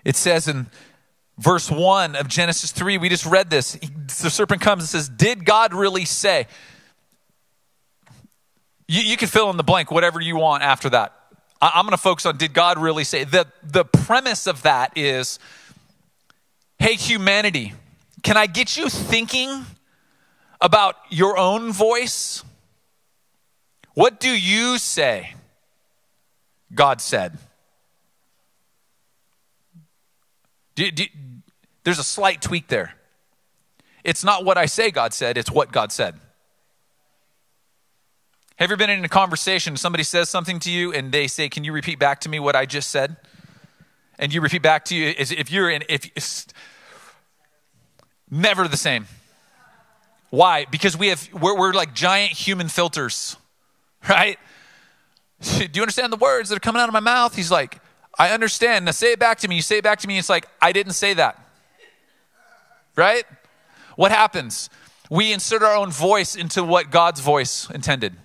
It 0.05 0.17
says 0.17 0.47
in 0.47 0.67
verse 1.39 1.71
1 1.71 2.15
of 2.15 2.29
Genesis 2.29 2.71
3, 2.73 2.99
we 2.99 3.09
just 3.09 3.27
read 3.27 3.51
this. 3.51 3.73
The 4.23 4.31
serpent 4.31 4.61
comes 4.61 4.83
and 4.83 4.89
says, 4.89 5.09
Did 5.09 5.45
God 5.45 5.75
really 5.75 6.05
say? 6.05 6.47
You, 8.87 9.03
you 9.03 9.17
can 9.17 9.29
fill 9.29 9.51
in 9.51 9.57
the 9.57 9.65
blank, 9.65 9.91
whatever 9.91 10.21
you 10.21 10.37
want 10.37 10.63
after 10.63 10.91
that. 10.91 11.20
I'm 11.61 11.85
going 11.85 11.93
to 11.93 11.99
focus 11.99 12.27
on 12.27 12.37
did 12.37 12.55
God 12.55 12.79
really 12.79 13.05
say? 13.05 13.25
The, 13.25 13.47
the 13.63 13.85
premise 13.85 14.47
of 14.47 14.63
that 14.63 14.97
is 14.97 15.39
hey, 16.79 16.95
humanity, 16.95 17.75
can 18.23 18.37
I 18.37 18.47
get 18.47 18.77
you 18.77 18.89
thinking 18.89 19.67
about 20.61 20.97
your 21.11 21.37
own 21.37 21.73
voice? 21.73 22.43
What 23.95 24.19
do 24.19 24.31
you 24.31 24.79
say? 24.79 25.35
God 26.75 27.01
said. 27.01 27.37
Do, 30.75 30.91
do, 30.91 31.05
there's 31.85 31.99
a 31.99 32.05
slight 32.05 32.41
tweak 32.41 32.69
there. 32.69 32.95
It's 34.03 34.25
not 34.25 34.45
what 34.45 34.57
I 34.57 34.67
say 34.67 34.91
God 34.91 35.13
said, 35.13 35.37
it's 35.37 35.51
what 35.51 35.73
God 35.73 35.93
said. 35.93 36.19
Have 38.61 38.69
you 38.69 38.75
ever 38.75 38.77
been 38.77 38.91
in 38.91 39.03
a 39.07 39.09
conversation, 39.09 39.75
somebody 39.79 40.05
says 40.05 40.29
something 40.29 40.59
to 40.59 40.71
you, 40.71 40.93
and 40.93 41.11
they 41.13 41.29
say, 41.29 41.49
Can 41.49 41.65
you 41.65 41.73
repeat 41.73 41.99
back 41.99 42.21
to 42.21 42.29
me 42.29 42.39
what 42.39 42.55
I 42.55 42.67
just 42.67 42.91
said? 42.91 43.17
And 44.19 44.35
you 44.35 44.43
repeat 44.43 44.61
back 44.61 44.85
to 44.87 44.95
you, 44.95 45.15
if 45.17 45.51
you're 45.51 45.71
in, 45.71 45.83
if 45.89 46.47
never 48.31 48.69
the 48.69 48.77
same. 48.77 49.07
Why? 50.29 50.67
Because 50.71 50.95
we 50.95 51.09
have, 51.09 51.27
we're, 51.33 51.57
we're 51.57 51.73
like 51.73 51.95
giant 51.95 52.33
human 52.33 52.69
filters, 52.69 53.39
right? 54.11 54.39
Do 55.41 55.67
you 55.73 55.81
understand 55.81 56.13
the 56.13 56.19
words 56.19 56.51
that 56.51 56.57
are 56.57 56.61
coming 56.61 56.83
out 56.83 56.89
of 56.91 56.93
my 56.93 57.01
mouth? 57.01 57.35
He's 57.35 57.51
like, 57.51 57.81
I 58.19 58.29
understand. 58.29 58.85
Now 58.85 58.91
say 58.91 59.13
it 59.13 59.19
back 59.19 59.39
to 59.39 59.49
me. 59.49 59.57
You 59.57 59.63
say 59.63 59.79
it 59.79 59.85
back 59.85 60.01
to 60.01 60.07
me. 60.07 60.19
It's 60.19 60.29
like, 60.29 60.47
I 60.61 60.73
didn't 60.73 60.93
say 60.93 61.15
that. 61.15 61.43
Right? 62.95 63.25
What 63.97 64.13
happens? 64.13 64.69
We 65.09 65.33
insert 65.33 65.63
our 65.63 65.75
own 65.75 65.91
voice 65.91 66.37
into 66.37 66.63
what 66.63 66.91
God's 66.91 67.21
voice 67.21 67.67
intended. 67.71 68.17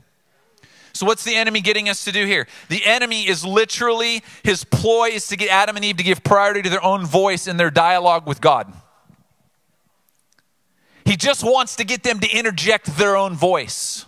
So, 0.96 1.06
what's 1.06 1.25
the 1.25 1.36
enemy 1.36 1.60
getting 1.60 1.90
us 1.90 2.06
to 2.06 2.14
do 2.14 2.25
here? 2.25 2.48
The 2.70 2.86
enemy 2.86 3.28
is 3.28 3.44
literally, 3.44 4.24
his 4.44 4.64
ploy 4.64 5.10
is 5.10 5.28
to 5.28 5.36
get 5.36 5.50
Adam 5.50 5.75
and 5.75 5.84
Eve 5.84 5.98
to 5.98 6.04
give 6.04 6.24
priority 6.24 6.62
to 6.62 6.70
their 6.70 6.84
own 6.84 7.06
voice 7.06 7.48
in 7.48 7.58
their 7.58 7.70
dialogue 7.70 8.25
with 8.25 8.40
God. 8.40 8.72
He 11.04 11.18
just 11.18 11.44
wants 11.44 11.75
to 11.75 11.84
get 11.84 12.04
them 12.04 12.22
to 12.22 12.30
interject 12.30 12.96
their 12.98 13.18
own 13.18 13.36
voice. 13.36 14.06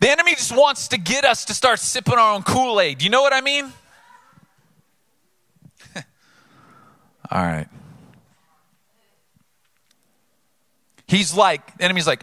The 0.00 0.10
enemy 0.10 0.32
just 0.34 0.54
wants 0.54 0.88
to 0.88 0.98
get 0.98 1.24
us 1.24 1.46
to 1.46 1.54
start 1.54 1.78
sipping 1.78 2.18
our 2.18 2.34
own 2.34 2.42
Kool 2.42 2.78
Aid. 2.78 3.02
You 3.02 3.08
know 3.08 3.22
what 3.22 3.32
I 3.32 3.40
mean? 3.40 3.72
All 7.30 7.42
right. 7.42 7.68
He's 11.06 11.32
like, 11.32 11.78
the 11.78 11.84
enemy's 11.84 12.06
like, 12.06 12.22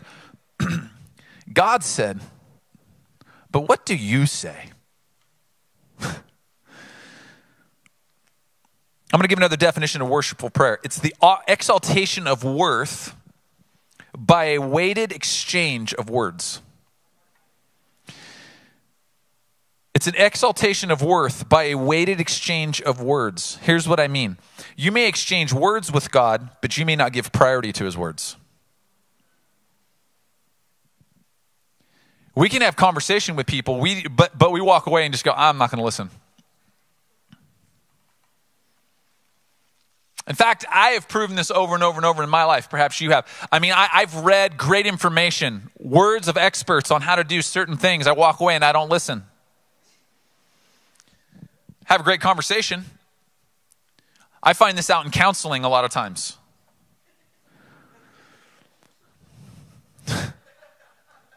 God 1.53 1.83
said, 1.83 2.21
but 3.51 3.67
what 3.67 3.85
do 3.85 3.95
you 3.95 4.25
say? 4.25 4.71
I'm 9.13 9.17
going 9.17 9.23
to 9.23 9.27
give 9.27 9.39
another 9.39 9.57
definition 9.57 10.01
of 10.01 10.07
worshipful 10.07 10.49
prayer 10.49 10.79
it's 10.83 10.99
the 10.99 11.13
exaltation 11.47 12.27
of 12.27 12.43
worth 12.43 13.15
by 14.17 14.45
a 14.45 14.59
weighted 14.59 15.11
exchange 15.11 15.93
of 15.93 16.09
words. 16.09 16.61
It's 19.93 20.07
an 20.07 20.15
exaltation 20.15 20.89
of 20.89 21.01
worth 21.01 21.47
by 21.47 21.65
a 21.65 21.75
weighted 21.75 22.19
exchange 22.19 22.81
of 22.81 23.01
words. 23.01 23.59
Here's 23.61 23.87
what 23.87 23.99
I 23.99 24.07
mean 24.07 24.37
you 24.77 24.91
may 24.91 25.07
exchange 25.07 25.51
words 25.53 25.91
with 25.91 26.11
God, 26.11 26.49
but 26.61 26.77
you 26.77 26.85
may 26.85 26.95
not 26.95 27.11
give 27.11 27.31
priority 27.31 27.71
to 27.73 27.85
his 27.85 27.97
words. 27.97 28.37
We 32.33 32.49
can 32.49 32.61
have 32.61 32.75
conversation 32.75 33.35
with 33.35 33.47
people, 33.47 33.79
we, 33.79 34.07
but, 34.07 34.37
but 34.37 34.51
we 34.51 34.61
walk 34.61 34.87
away 34.87 35.05
and 35.05 35.13
just 35.13 35.25
go, 35.25 35.33
I'm 35.35 35.57
not 35.57 35.69
going 35.69 35.79
to 35.79 35.85
listen. 35.85 36.09
In 40.27 40.35
fact, 40.35 40.65
I 40.71 40.91
have 40.91 41.09
proven 41.09 41.35
this 41.35 41.51
over 41.51 41.73
and 41.73 41.83
over 41.83 41.97
and 41.97 42.05
over 42.05 42.23
in 42.23 42.29
my 42.29 42.45
life. 42.45 42.69
Perhaps 42.69 43.01
you 43.01 43.11
have. 43.11 43.27
I 43.51 43.59
mean, 43.59 43.73
I, 43.73 43.87
have 44.01 44.15
read 44.15 44.55
great 44.55 44.85
information, 44.85 45.71
words 45.77 46.27
of 46.27 46.37
experts 46.37 46.89
on 46.91 47.01
how 47.01 47.15
to 47.15 47.23
do 47.23 47.41
certain 47.41 47.75
things. 47.75 48.07
I 48.07 48.13
walk 48.13 48.39
away 48.39 48.55
and 48.55 48.63
I 48.63 48.71
don't 48.71 48.89
listen 48.89 49.23
have 51.91 51.99
a 51.99 52.03
great 52.05 52.21
conversation. 52.21 52.85
I 54.41 54.53
find 54.53 54.77
this 54.77 54.89
out 54.89 55.03
in 55.03 55.11
counseling 55.11 55.65
a 55.65 55.69
lot 55.69 55.83
of 55.83 55.91
times. 55.91 56.37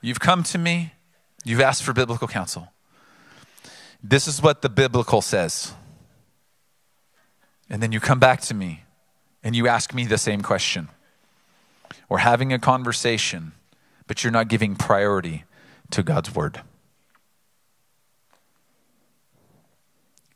You've 0.05 0.21
come 0.21 0.43
to 0.43 0.59
me, 0.59 0.93
you've 1.47 1.63
asked 1.63 1.83
for 1.83 1.95
biblical 1.95 2.29
counsel. 2.29 2.69
This 4.03 4.29
is 4.29 4.43
what 4.43 4.61
the 4.61 4.69
biblical 4.69 5.23
says. 5.23 5.73
And 7.71 7.83
then 7.83 7.91
you 7.91 8.01
come 8.01 8.19
back 8.21 8.43
to 8.43 8.55
me 8.55 8.85
and 9.43 9.57
you 9.57 9.67
ask 9.67 9.95
me 9.95 10.05
the 10.05 10.19
same 10.19 10.43
question. 10.43 10.89
We're 12.11 12.19
having 12.19 12.53
a 12.53 12.59
conversation, 12.59 13.53
but 14.07 14.23
you're 14.23 14.31
not 14.31 14.49
giving 14.49 14.77
priority 14.77 15.45
to 15.93 16.03
God's 16.03 16.35
word. 16.35 16.61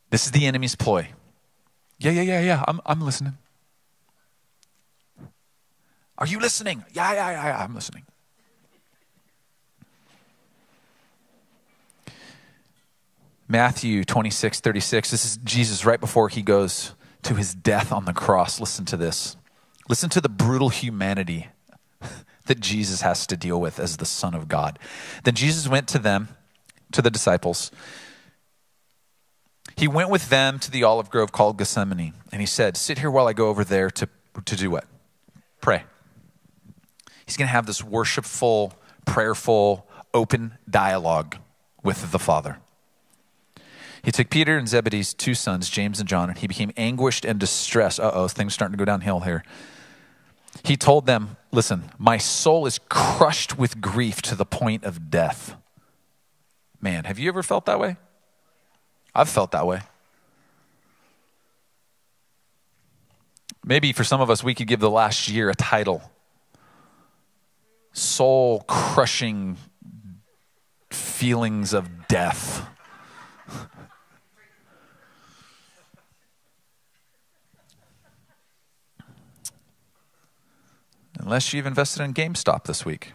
This 0.09 0.25
is 0.25 0.33
the 0.33 0.47
enemy's 0.47 0.77
ploy. 0.77 1.09
Yeah, 1.99 2.13
yeah, 2.13 2.23
yeah, 2.23 2.41
yeah. 2.41 2.65
I'm, 2.67 2.81
I'm 2.87 3.03
listening. 3.03 3.37
Are 6.17 6.27
you 6.27 6.41
listening? 6.41 6.85
Yeah, 6.95 7.13
yeah, 7.13 7.31
yeah, 7.33 7.47
yeah. 7.49 7.63
I'm 7.63 7.75
listening. 7.75 8.07
Matthew 13.51 14.05
26, 14.05 14.61
36. 14.61 15.11
This 15.11 15.25
is 15.25 15.39
Jesus 15.39 15.87
right 15.87 15.99
before 15.99 16.29
he 16.29 16.43
goes 16.43 16.95
to 17.23 17.35
his 17.35 17.55
death 17.55 17.91
on 17.91 18.05
the 18.05 18.13
cross. 18.13 18.61
Listen 18.61 18.85
to 18.85 18.97
this. 18.97 19.37
Listen 19.89 20.11
to 20.11 20.21
the 20.21 20.29
brutal 20.29 20.69
humanity 20.69 21.49
that 22.47 22.61
Jesus 22.61 23.01
has 23.01 23.27
to 23.27 23.39
deal 23.39 23.59
with 23.59 23.81
as 23.81 23.97
the 23.97 24.05
Son 24.05 24.35
of 24.35 24.49
God. 24.49 24.79
Then 25.25 25.35
Jesus 25.35 25.67
went 25.67 25.89
to 25.89 25.99
them, 25.99 26.29
to 26.93 27.01
the 27.01 27.11
disciples, 27.11 27.71
he 29.79 29.89
went 29.89 30.11
with 30.11 30.29
them 30.29 30.59
to 30.59 30.71
the 30.71 30.83
olive 30.83 31.09
grove 31.09 31.31
called 31.31 31.57
Gethsemane, 31.57 32.13
and 32.33 32.41
he 32.41 32.47
said, 32.47 32.77
Sit 32.77 32.99
here 32.99 33.11
while 33.11 33.29
I 33.29 33.33
go 33.33 33.49
over 33.49 33.63
there 33.63 33.91
to, 33.91 34.09
to 34.45 34.57
do 34.57 34.71
what? 34.71 34.85
Pray. 35.61 35.85
He's 37.25 37.37
going 37.37 37.47
to 37.47 37.53
have 37.53 37.67
this 37.67 37.85
worshipful, 37.85 38.75
prayerful, 39.07 39.87
open 40.13 40.59
dialogue 40.69 41.37
with 41.85 42.11
the 42.11 42.19
Father. 42.19 42.59
He 44.03 44.13
took 44.13 44.31
Peter 44.31 44.57
and 44.57 44.69
Zebedee's 44.69 45.15
two 45.15 45.35
sons, 45.35 45.69
James 45.69 46.01
and 46.01 46.09
John, 46.09 46.29
and 46.29 46.39
he 46.39 46.47
became 46.47 46.73
anguished 46.77 47.25
and 47.25 47.39
distressed. 47.39 48.01
Uh 48.01 48.11
oh, 48.15 48.29
things 48.29 48.55
starting 48.55 48.73
to 48.73 48.79
go 48.79 48.85
downhill 48.85 49.21
here. 49.21 49.45
He 50.65 50.77
told 50.77 51.07
them, 51.07 51.37
Listen, 51.51 51.85
my 51.99 52.19
soul 52.19 52.67
is 52.67 52.79
crushed 52.89 53.59
with 53.59 53.81
grief 53.81 54.21
to 54.23 54.35
the 54.35 54.45
point 54.45 54.85
of 54.85 55.11
death. 55.11 55.57
Man, 56.81 57.05
have 57.05 57.19
you 57.19 57.29
ever 57.29 57.43
felt 57.43 57.65
that 57.67 57.81
way? 57.81 57.97
I've 59.15 59.29
felt 59.29 59.51
that 59.53 59.67
way. 59.67 59.81
Maybe 63.65 63.93
for 63.93 64.05
some 64.05 64.21
of 64.21 64.31
us, 64.31 64.45
we 64.45 64.55
could 64.55 64.67
give 64.67 64.81
the 64.81 64.91
last 64.91 65.29
year 65.29 65.51
a 65.51 65.55
title 65.55 66.03
soul 67.93 68.65
crushing 68.69 69.57
feelings 70.91 71.73
of 71.73 72.07
death. 72.07 72.67
Unless 81.29 81.53
you've 81.53 81.67
invested 81.67 82.03
in 82.03 82.15
GameStop 82.15 82.65
this 82.65 82.87
week. 82.87 83.13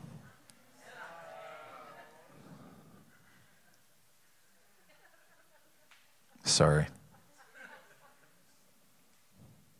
Sorry. 6.43 6.85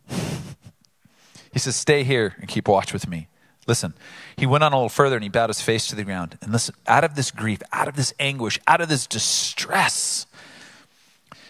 he 0.10 1.60
says, 1.60 1.76
Stay 1.76 2.04
here 2.04 2.34
and 2.40 2.48
keep 2.48 2.68
watch 2.68 2.92
with 2.92 3.08
me. 3.08 3.28
Listen, 3.68 3.94
he 4.36 4.48
went 4.48 4.64
on 4.64 4.74
a 4.74 4.78
little 4.78 4.90
further 4.90 5.16
and 5.16 5.22
he 5.24 5.30
bowed 5.30 5.52
his 5.52 5.62
face 5.62 5.86
to 5.90 5.96
the 5.96 6.04
ground. 6.04 6.40
And 6.42 6.52
listen, 6.52 6.74
out 6.88 7.04
of 7.04 7.14
this 7.14 7.30
grief, 7.30 7.62
out 7.72 7.88
of 7.88 7.96
this 7.96 8.16
anguish, 8.20 8.58
out 8.66 8.82
of 8.82 8.90
this 8.90 9.06
distress, 9.06 10.26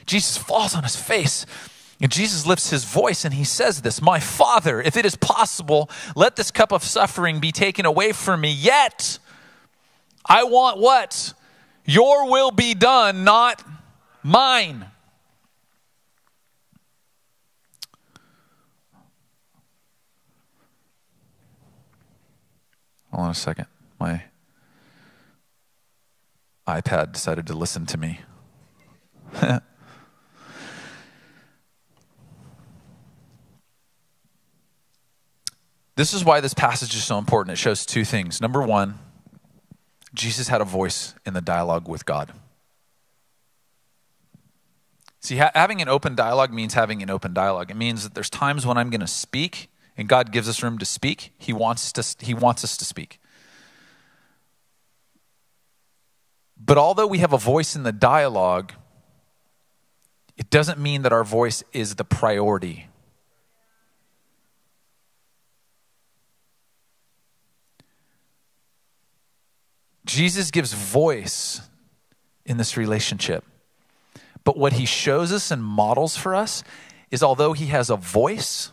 Jesus 0.05 0.35
falls 0.35 0.75
on 0.75 0.83
his 0.83 0.97
face. 0.97 1.45
And 2.03 2.11
Jesus 2.11 2.45
lifts 2.45 2.69
his 2.69 2.83
voice 2.83 3.23
and 3.23 3.33
he 3.33 3.45
says 3.45 3.81
this 3.81 4.01
My 4.01 4.19
Father, 4.19 4.81
if 4.81 4.97
it 4.97 5.05
is 5.05 5.15
possible, 5.15 5.89
let 6.17 6.35
this 6.35 6.51
cup 6.51 6.73
of 6.73 6.83
suffering 6.83 7.39
be 7.39 7.53
taken 7.53 7.85
away 7.85 8.11
from 8.11 8.41
me. 8.41 8.51
Yet, 8.51 9.19
I 10.25 10.43
want 10.43 10.79
what? 10.79 11.33
Your 11.85 12.29
will 12.29 12.51
be 12.51 12.73
done, 12.73 13.23
not 13.23 13.63
mine. 14.21 14.87
Hold 23.11 23.23
on 23.23 23.31
a 23.31 23.33
second. 23.33 23.67
My 23.97 24.23
iPad 26.67 27.13
decided 27.13 27.47
to 27.47 27.53
listen 27.53 27.85
to 27.85 27.97
me. 27.97 28.19
This 36.03 36.13
is 36.13 36.25
why 36.25 36.41
this 36.41 36.53
passage 36.53 36.93
is 36.95 37.03
so 37.05 37.17
important. 37.17 37.53
It 37.53 37.57
shows 37.57 37.85
two 37.85 38.03
things. 38.03 38.41
Number 38.41 38.61
one, 38.61 38.99
Jesus 40.13 40.49
had 40.49 40.59
a 40.59 40.65
voice 40.65 41.15
in 41.25 41.33
the 41.33 41.39
dialogue 41.39 41.87
with 41.87 42.05
God. 42.05 42.33
See, 45.21 45.37
ha- 45.37 45.51
having 45.55 45.81
an 45.81 45.87
open 45.87 46.13
dialogue 46.13 46.51
means 46.51 46.73
having 46.73 47.01
an 47.01 47.09
open 47.09 47.33
dialogue. 47.33 47.71
It 47.71 47.77
means 47.77 48.03
that 48.03 48.15
there's 48.15 48.29
times 48.29 48.65
when 48.65 48.77
I'm 48.77 48.89
going 48.89 48.99
to 48.99 49.07
speak 49.07 49.69
and 49.95 50.09
God 50.09 50.33
gives 50.33 50.49
us 50.49 50.61
room 50.61 50.77
to 50.79 50.83
speak, 50.83 51.31
he 51.37 51.53
wants, 51.53 51.93
to, 51.93 52.25
he 52.25 52.33
wants 52.33 52.65
us 52.65 52.75
to 52.75 52.83
speak. 52.83 53.21
But 56.57 56.77
although 56.77 57.07
we 57.07 57.19
have 57.19 57.31
a 57.31 57.37
voice 57.37 57.77
in 57.77 57.83
the 57.83 57.93
dialogue, 57.93 58.73
it 60.35 60.49
doesn't 60.49 60.79
mean 60.79 61.03
that 61.03 61.13
our 61.13 61.23
voice 61.23 61.63
is 61.71 61.95
the 61.95 62.03
priority. 62.03 62.89
Jesus 70.05 70.51
gives 70.51 70.73
voice 70.73 71.61
in 72.45 72.57
this 72.57 72.75
relationship. 72.77 73.43
But 74.43 74.57
what 74.57 74.73
he 74.73 74.85
shows 74.85 75.31
us 75.31 75.51
and 75.51 75.63
models 75.63 76.17
for 76.17 76.35
us 76.35 76.63
is 77.11 77.23
although 77.23 77.53
he 77.53 77.67
has 77.67 77.89
a 77.89 77.95
voice, 77.95 78.71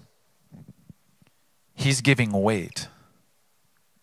He's 1.80 2.02
giving 2.02 2.32
weight 2.32 2.88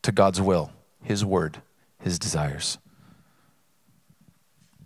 to 0.02 0.12
God's 0.12 0.42
will, 0.42 0.72
His 1.04 1.24
word, 1.24 1.62
His 2.00 2.18
desires. 2.18 2.80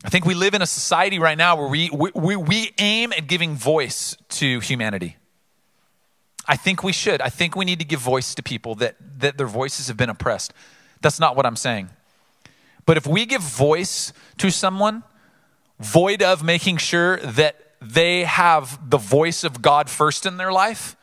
I 0.03 0.09
think 0.09 0.25
we 0.25 0.33
live 0.33 0.53
in 0.53 0.61
a 0.61 0.67
society 0.67 1.17
right 1.17 1.37
now 1.37 1.55
where 1.55 1.69
we, 1.69 1.89
we, 1.89 2.35
we 2.35 2.73
aim 2.79 3.13
at 3.13 3.27
giving 3.27 3.55
voice 3.55 4.17
to 4.29 4.59
humanity. 4.59 5.15
I 6.45 6.57
think 6.57 6.83
we 6.83 6.91
should. 6.91 7.21
I 7.21 7.29
think 7.29 7.55
we 7.55 7.63
need 7.63 7.79
to 7.79 7.85
give 7.85 8.01
voice 8.01 8.35
to 8.35 8.43
people 8.43 8.75
that, 8.75 8.97
that 9.19 9.37
their 9.37 9.47
voices 9.47 9.87
have 9.87 9.95
been 9.95 10.09
oppressed. 10.09 10.53
That's 10.99 11.19
not 11.19 11.37
what 11.37 11.45
I'm 11.45 11.55
saying. 11.55 11.91
But 12.85 12.97
if 12.97 13.05
we 13.05 13.25
give 13.25 13.41
voice 13.41 14.13
to 14.37 14.49
someone, 14.49 15.03
void 15.79 16.21
of 16.21 16.43
making 16.43 16.77
sure 16.77 17.17
that 17.17 17.75
they 17.81 18.23
have 18.23 18.89
the 18.89 18.97
voice 18.97 19.43
of 19.43 19.61
God 19.61 19.89
first 19.89 20.25
in 20.25 20.37
their 20.37 20.51
life, 20.51 20.95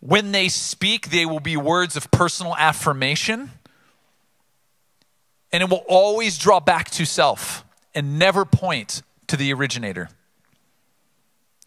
when 0.00 0.32
they 0.32 0.48
speak, 0.48 1.10
they 1.10 1.24
will 1.24 1.40
be 1.40 1.56
words 1.56 1.96
of 1.96 2.10
personal 2.10 2.54
affirmation. 2.56 3.50
And 5.50 5.62
it 5.62 5.70
will 5.70 5.84
always 5.88 6.36
draw 6.36 6.60
back 6.60 6.90
to 6.90 7.06
self 7.06 7.64
and 7.94 8.18
never 8.18 8.44
point 8.44 9.02
to 9.28 9.36
the 9.36 9.52
originator. 9.54 10.10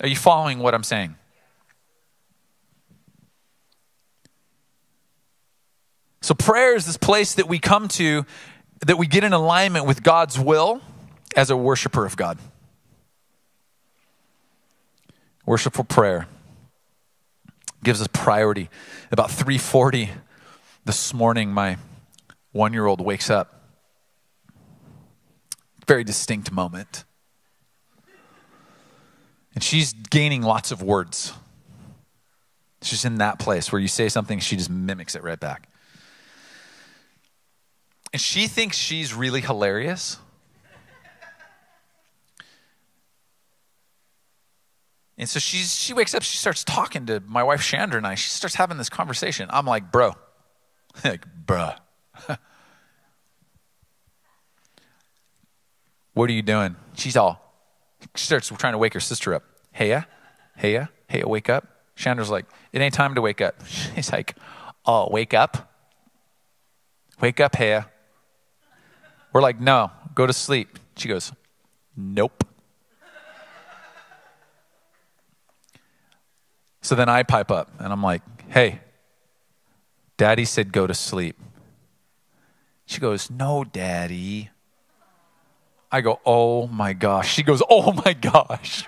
Are 0.01 0.07
you 0.07 0.15
following 0.15 0.59
what 0.59 0.75
I'm 0.75 0.83
saying? 0.83 1.15
So, 6.21 6.33
prayer 6.35 6.75
is 6.75 6.85
this 6.85 6.97
place 6.97 7.35
that 7.35 7.47
we 7.47 7.57
come 7.57 7.87
to, 7.89 8.25
that 8.85 8.97
we 8.97 9.07
get 9.07 9.23
in 9.23 9.33
alignment 9.33 9.85
with 9.85 10.03
God's 10.03 10.39
will 10.39 10.81
as 11.35 11.49
a 11.49 11.57
worshiper 11.57 12.05
of 12.05 12.15
God. 12.15 12.37
Worshipful 15.45 15.85
prayer 15.85 16.27
gives 17.83 18.01
us 18.01 18.07
priority. 18.11 18.69
About 19.11 19.31
3:40 19.31 20.09
this 20.85 21.13
morning, 21.13 21.51
my 21.51 21.77
one-year-old 22.51 23.01
wakes 23.01 23.29
up. 23.29 23.61
Very 25.87 26.03
distinct 26.03 26.51
moment. 26.51 27.05
And 29.53 29.63
she's 29.63 29.93
gaining 29.93 30.41
lots 30.41 30.71
of 30.71 30.81
words. 30.81 31.33
She's 32.81 33.05
in 33.05 33.15
that 33.19 33.39
place 33.39 33.71
where 33.71 33.81
you 33.81 33.87
say 33.87 34.09
something, 34.09 34.39
she 34.39 34.55
just 34.55 34.69
mimics 34.69 35.15
it 35.15 35.23
right 35.23 35.39
back. 35.39 35.67
And 38.17 38.21
she 38.23 38.47
thinks 38.47 38.75
she's 38.75 39.13
really 39.13 39.41
hilarious. 39.41 40.17
And 45.19 45.29
so 45.29 45.37
she's, 45.37 45.75
she 45.75 45.93
wakes 45.93 46.15
up, 46.15 46.23
she 46.23 46.35
starts 46.35 46.63
talking 46.63 47.05
to 47.05 47.19
my 47.27 47.43
wife 47.43 47.61
Chandra 47.61 47.99
and 47.99 48.07
I. 48.07 48.15
She 48.15 48.31
starts 48.31 48.55
having 48.55 48.79
this 48.79 48.89
conversation. 48.89 49.47
I'm 49.51 49.67
like, 49.67 49.91
bro, 49.91 50.15
like, 51.05 51.27
bruh. 51.45 51.77
what 56.15 56.27
are 56.27 56.33
you 56.33 56.41
doing? 56.41 56.75
She's 56.95 57.15
all, 57.15 57.53
she 58.15 58.25
starts 58.25 58.49
trying 58.49 58.73
to 58.73 58.79
wake 58.79 58.95
her 58.95 58.99
sister 58.99 59.35
up. 59.35 59.43
Hey, 59.71 59.89
yeah, 59.89 60.05
hey, 60.55 60.73
yeah, 60.73 60.87
hey, 61.07 61.21
wake 61.23 61.51
up. 61.51 61.67
Chandra's 61.95 62.31
like, 62.31 62.47
it 62.73 62.81
ain't 62.81 62.95
time 62.95 63.13
to 63.13 63.21
wake 63.21 63.41
up. 63.41 63.63
She's 63.67 64.11
like, 64.11 64.35
oh, 64.87 65.07
wake 65.11 65.35
up? 65.35 65.71
Wake 67.21 67.39
up, 67.39 67.55
Haya. 67.55 67.85
We're 69.37 69.43
like, 69.43 69.59
no, 69.59 69.91
go 70.15 70.25
to 70.25 70.33
sleep. 70.33 70.79
She 70.95 71.07
goes, 71.07 71.31
nope. 71.95 72.43
So 76.81 76.95
then 76.95 77.07
I 77.07 77.21
pipe 77.21 77.51
up 77.51 77.69
and 77.77 77.93
I'm 77.93 78.01
like, 78.01 78.23
hey, 78.47 78.79
daddy 80.17 80.43
said 80.43 80.73
go 80.73 80.87
to 80.87 80.95
sleep. 80.95 81.37
She 82.87 82.99
goes, 82.99 83.29
no, 83.29 83.63
daddy. 83.63 84.49
I 85.91 86.01
go, 86.01 86.19
oh 86.25 86.65
my 86.65 86.93
gosh. 86.93 87.31
She 87.31 87.43
goes, 87.43 87.61
oh 87.69 87.91
my 87.91 88.13
gosh. 88.13 88.85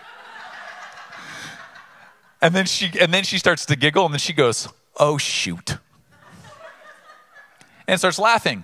And 2.42 2.56
then 2.56 2.66
she 2.66 2.92
and 3.00 3.14
then 3.14 3.24
she 3.24 3.38
starts 3.38 3.68
to 3.68 3.76
giggle 3.76 4.04
and 4.06 4.16
then 4.16 4.20
she 4.20 4.34
goes, 4.34 4.68
"Oh 5.00 5.20
shoot." 5.20 5.78
And 7.88 8.00
starts 8.00 8.18
laughing. 8.18 8.64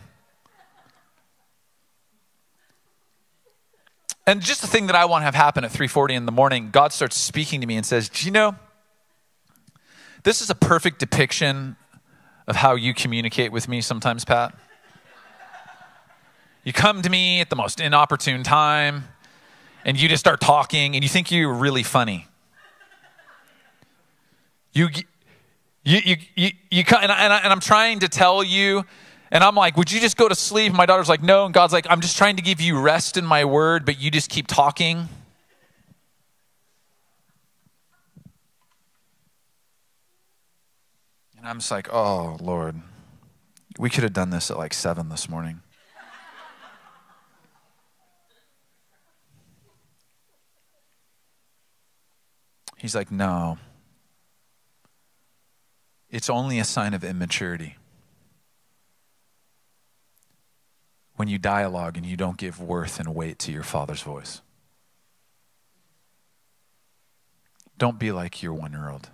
And 4.28 4.42
just 4.42 4.62
the 4.62 4.68
thing 4.68 4.88
that 4.88 4.96
I 4.96 5.06
want 5.06 5.22
to 5.22 5.26
have 5.26 5.36
happen 5.36 5.64
at 5.64 5.72
3:40 5.72 6.16
in 6.16 6.26
the 6.26 6.32
morning, 6.32 6.72
God 6.72 6.92
starts 6.94 7.16
speaking 7.16 7.62
to 7.62 7.68
me 7.68 7.76
and 7.76 7.86
says, 7.86 8.10
"Do 8.10 8.26
you 8.26 8.32
know 8.32 8.56
this 10.26 10.42
is 10.42 10.50
a 10.50 10.56
perfect 10.56 10.98
depiction 10.98 11.76
of 12.48 12.56
how 12.56 12.74
you 12.74 12.96
communicate 12.96 13.52
with 13.52 13.68
me 13.68 13.80
sometimes, 13.80 14.26
Pat. 14.26 14.56
You 16.64 16.74
come 16.74 17.04
to 17.04 17.10
me 17.12 17.42
at 17.42 17.52
the 17.52 17.56
most 17.56 17.80
inopportune 17.80 18.42
time 18.42 19.08
and 19.86 20.00
you 20.00 20.10
just 20.10 20.22
start 20.22 20.42
talking 20.42 20.96
and 20.96 21.04
you 21.04 21.10
think 21.10 21.32
you're 21.32 21.54
really 21.54 21.84
funny. 21.84 22.28
You, 24.74 24.90
you, 25.84 26.00
you, 26.04 26.16
you, 26.36 26.50
you 26.72 26.84
and, 27.00 27.12
I, 27.12 27.42
and 27.44 27.54
I'm 27.54 27.60
trying 27.60 28.00
to 28.00 28.10
tell 28.10 28.44
you 28.44 28.84
And 29.32 29.44
I'm 29.44 29.56
like, 29.56 29.76
would 29.76 29.92
you 29.92 30.00
just 30.00 30.18
go 30.18 30.30
to 30.30 30.36
sleep? 30.36 30.74
My 30.74 30.86
daughter's 30.86 31.10
like, 31.10 31.24
no. 31.24 31.46
And 31.46 31.54
God's 31.54 31.74
like, 31.74 31.88
I'm 31.90 32.02
just 32.02 32.18
trying 32.18 32.36
to 32.36 32.42
give 32.42 32.62
you 32.62 32.80
rest 32.80 33.18
in 33.18 33.26
my 33.26 33.46
word, 33.46 33.86
but 33.86 34.00
you 34.00 34.12
just 34.12 34.30
keep 34.30 34.48
talking. 34.48 35.10
And 41.38 41.48
I'm 41.48 41.60
just 41.60 41.72
like, 41.72 41.92
oh, 41.94 42.38
Lord, 42.40 42.76
we 43.78 43.90
could 43.90 44.04
have 44.04 44.14
done 44.14 44.30
this 44.30 44.50
at 44.50 44.58
like 44.58 44.74
seven 44.74 45.10
this 45.10 45.28
morning. 45.30 45.62
He's 52.78 52.96
like, 52.96 53.12
no. 53.12 53.58
It's 56.10 56.30
only 56.30 56.60
a 56.60 56.64
sign 56.64 56.94
of 56.94 57.04
immaturity. 57.04 57.78
When 61.16 61.28
you 61.28 61.38
dialogue 61.38 61.98
and 61.98 62.06
you 62.06 62.18
don't 62.18 62.38
give 62.38 62.62
worth 62.62 63.00
and 63.00 63.16
weight 63.16 63.40
to 63.40 63.52
your 63.52 63.64
father's 63.64 64.02
voice. 64.02 64.42
Don't 67.78 68.00
be 68.00 68.12
like 68.12 68.42
your 68.42 68.54
one 68.54 68.72
year 68.72 68.90
old. 68.90 69.10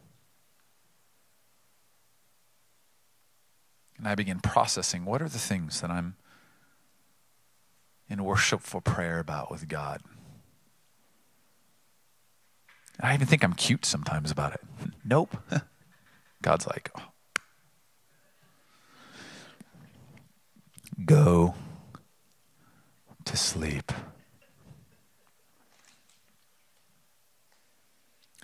And 3.97 4.07
I 4.07 4.15
begin 4.15 4.39
processing 4.39 5.05
what 5.05 5.21
are 5.21 5.29
the 5.29 5.37
things 5.37 5.81
that 5.81 5.91
I'm 5.91 6.15
in 8.09 8.23
worshipful 8.23 8.81
prayer 8.81 9.19
about 9.19 9.51
with 9.51 9.67
God. 9.67 10.01
I 12.99 13.13
even 13.13 13.27
think 13.27 13.43
I'm 13.43 13.53
cute 13.53 13.85
sometimes 13.85 14.31
about 14.31 14.53
it. 14.53 14.61
Nope. 15.03 15.35
God's 16.41 16.67
like, 16.67 16.91
oh. 16.97 17.03
go 21.05 21.55
to 23.25 23.37
sleep. 23.37 23.91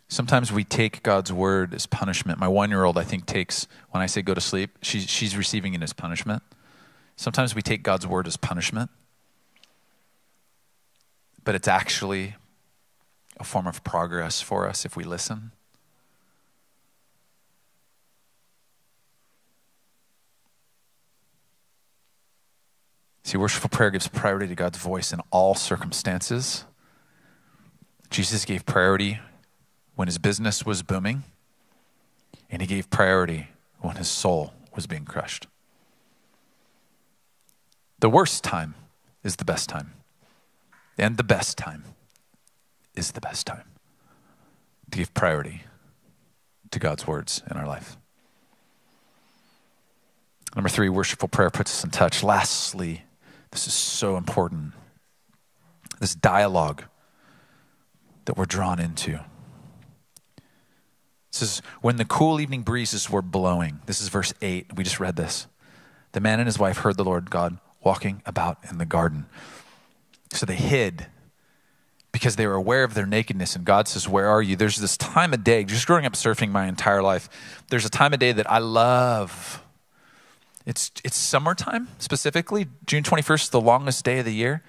Sometimes 0.09 0.51
we 0.51 0.63
take 0.63 1.03
God's 1.03 1.33
word 1.33 1.73
as 1.73 1.85
punishment. 1.85 2.39
My 2.39 2.47
one 2.47 2.69
year 2.69 2.85
old, 2.85 2.97
I 2.97 3.03
think, 3.03 3.25
takes, 3.25 3.67
when 3.91 4.01
I 4.01 4.05
say 4.05 4.21
go 4.21 4.33
to 4.33 4.41
sleep, 4.41 4.77
she's, 4.81 5.09
she's 5.09 5.35
receiving 5.35 5.73
it 5.73 5.83
as 5.83 5.91
punishment. 5.91 6.43
Sometimes 7.17 7.53
we 7.55 7.61
take 7.61 7.83
God's 7.83 8.07
word 8.07 8.27
as 8.27 8.37
punishment, 8.37 8.89
but 11.43 11.55
it's 11.55 11.67
actually 11.67 12.35
a 13.39 13.43
form 13.43 13.67
of 13.67 13.83
progress 13.83 14.39
for 14.39 14.67
us 14.67 14.85
if 14.85 14.95
we 14.95 15.03
listen. 15.03 15.51
See, 23.27 23.37
worshipful 23.37 23.71
prayer 23.71 23.91
gives 23.91 24.07
priority 24.07 24.47
to 24.47 24.55
God's 24.55 24.77
voice 24.77 25.11
in 25.11 25.19
all 25.31 25.53
circumstances. 25.53 26.63
Jesus 28.09 28.45
gave 28.45 28.65
priority 28.65 29.19
when 29.95 30.07
his 30.07 30.17
business 30.17 30.65
was 30.65 30.81
booming, 30.81 31.23
and 32.49 32.61
he 32.61 32.67
gave 32.69 32.89
priority 32.89 33.49
when 33.81 33.97
his 33.97 34.07
soul 34.07 34.53
was 34.73 34.87
being 34.87 35.03
crushed. 35.03 35.47
The 37.99 38.09
worst 38.09 38.45
time 38.45 38.75
is 39.25 39.35
the 39.35 39.43
best 39.43 39.67
time, 39.67 39.91
and 40.97 41.17
the 41.17 41.23
best 41.23 41.57
time 41.57 41.83
is 42.95 43.11
the 43.11 43.19
best 43.19 43.45
time 43.45 43.65
to 44.89 44.99
give 44.99 45.13
priority 45.13 45.63
to 46.71 46.79
God's 46.79 47.05
words 47.05 47.43
in 47.51 47.57
our 47.57 47.67
life. 47.67 47.97
Number 50.55 50.69
three, 50.69 50.87
worshipful 50.87 51.27
prayer 51.27 51.49
puts 51.49 51.77
us 51.77 51.83
in 51.83 51.89
touch. 51.89 52.23
Lastly, 52.23 53.03
this 53.51 53.67
is 53.67 53.73
so 53.73 54.17
important 54.17 54.73
this 55.99 56.15
dialogue 56.15 56.83
that 58.25 58.37
we're 58.37 58.45
drawn 58.45 58.79
into. 58.79 59.19
This 61.31 61.41
is 61.41 61.61
when 61.81 61.97
the 61.97 62.05
cool 62.05 62.39
evening 62.39 62.61
breezes 62.61 63.09
were 63.09 63.21
blowing. 63.21 63.79
This 63.85 64.01
is 64.01 64.09
verse 64.09 64.33
8. 64.41 64.75
We 64.75 64.83
just 64.83 64.99
read 64.99 65.15
this. 65.15 65.47
The 66.11 66.19
man 66.19 66.39
and 66.39 66.47
his 66.47 66.59
wife 66.59 66.77
heard 66.79 66.97
the 66.97 67.03
Lord 67.03 67.29
God 67.29 67.57
walking 67.83 68.21
about 68.25 68.57
in 68.69 68.77
the 68.77 68.85
garden. 68.85 69.25
So 70.31 70.45
they 70.45 70.55
hid 70.55 71.07
because 72.11 72.35
they 72.35 72.47
were 72.47 72.55
aware 72.55 72.83
of 72.83 72.93
their 72.93 73.05
nakedness. 73.05 73.55
And 73.55 73.65
God 73.65 73.87
says, 73.87 74.09
Where 74.09 74.27
are 74.27 74.41
you? 74.41 74.55
There's 74.55 74.77
this 74.77 74.97
time 74.97 75.33
of 75.33 75.43
day, 75.43 75.63
just 75.63 75.85
growing 75.85 76.05
up 76.05 76.13
surfing 76.13 76.49
my 76.49 76.67
entire 76.67 77.03
life, 77.03 77.29
there's 77.69 77.85
a 77.85 77.89
time 77.89 78.13
of 78.13 78.19
day 78.19 78.31
that 78.31 78.49
I 78.49 78.57
love. 78.57 79.63
It's, 80.67 80.91
it's 81.03 81.17
summertime 81.17 81.87
specifically. 81.97 82.67
June 82.85 83.01
21st, 83.01 83.49
the 83.49 83.61
longest 83.61 84.05
day 84.05 84.19
of 84.19 84.25
the 84.25 84.33
year. 84.33 84.61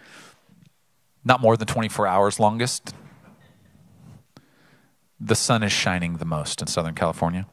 Not 1.23 1.43
more 1.43 1.59
than 1.59 1.67
24 1.67 2.07
hours 2.07 2.41
longest 2.41 2.95
the 5.21 5.35
sun 5.35 5.63
is 5.63 5.73
shining 5.73 6.19
the 6.19 6.25
most 6.25 6.61
in 6.61 6.69
Southern 6.69 6.95
California. 6.95 7.47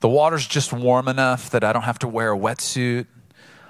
The 0.00 0.08
water's 0.08 0.46
just 0.46 0.72
warm 0.72 1.08
enough 1.08 1.50
that 1.50 1.64
I 1.64 1.72
don't 1.72 1.82
have 1.82 1.98
to 2.00 2.08
wear 2.08 2.32
a 2.32 2.38
wetsuit. 2.38 3.06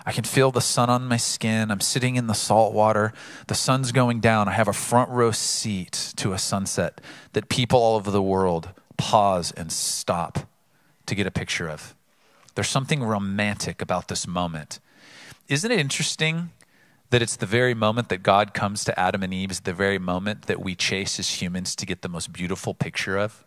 I 0.07 0.12
can 0.12 0.25
feel 0.25 0.51
the 0.51 0.61
sun 0.61 0.90
on 0.90 1.07
my 1.07 1.17
skin. 1.17 1.71
I'm 1.71 1.81
sitting 1.81 2.17
in 2.17 2.27
the 2.27 2.35
salt 2.35 2.75
water. 2.75 3.12
The 3.47 3.55
sun's 3.55 3.93
going 3.93 4.21
down. 4.21 4.49
I 4.49 4.53
have 4.53 4.69
a 4.69 4.73
front 4.73 5.11
row 5.11 5.31
seat 5.31 6.12
to 6.17 6.33
a 6.33 6.38
sunset 6.38 7.01
that 7.33 7.49
people 7.49 7.79
all 7.79 7.97
over 7.97 8.11
the 8.11 8.23
world 8.23 8.71
pause 8.97 9.53
and 9.53 9.73
stop 9.73 10.40
to 11.07 11.14
get 11.14 11.27
a 11.27 11.31
picture 11.31 11.69
of. 11.69 11.95
There's 12.55 12.69
something 12.69 13.03
romantic 13.03 13.83
about 13.83 14.09
this 14.09 14.27
moment. 14.27 14.81
Isn't 15.49 15.71
it 15.71 15.79
interesting 15.79 16.51
that 17.11 17.23
it's 17.23 17.37
the 17.37 17.47
very 17.47 17.75
moment 17.75 18.09
that 18.09 18.23
God 18.23 18.55
comes 18.55 18.85
to 18.85 18.99
Adam 18.99 19.23
and 19.23 19.33
Eve 19.33 19.51
is 19.51 19.61
the 19.61 19.73
very 19.73 19.99
moment 19.99 20.47
that 20.47 20.61
we 20.61 20.75
chase 20.75 21.19
as 21.19 21.40
humans 21.40 21.77
to 21.77 21.87
get 21.87 22.03
the 22.03 22.09
most 22.09 22.33
beautiful 22.33 22.75
picture 22.75 23.17
of. 23.17 23.45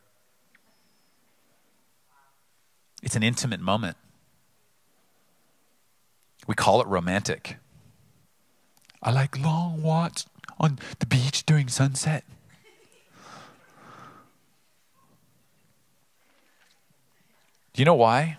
It's 3.03 3.15
an 3.15 3.23
intimate 3.23 3.59
moment. 3.59 3.97
We 6.47 6.55
call 6.55 6.81
it 6.81 6.87
romantic. 6.87 7.57
I 9.03 9.11
like 9.11 9.37
long 9.37 9.81
walks 9.81 10.25
on 10.59 10.79
the 10.99 11.05
beach 11.05 11.45
during 11.45 11.67
sunset. 11.67 12.23
Do 17.73 17.81
you 17.81 17.85
know 17.85 17.95
why? 17.95 18.37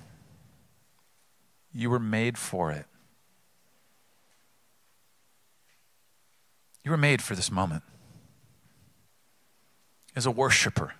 You 1.78 1.90
were 1.90 2.00
made 2.00 2.36
for 2.36 2.72
it. 2.72 2.86
You 6.82 6.90
were 6.90 6.96
made 6.96 7.22
for 7.22 7.36
this 7.36 7.52
moment 7.52 7.84
as 10.16 10.26
a 10.26 10.32
worshiper. 10.32 10.94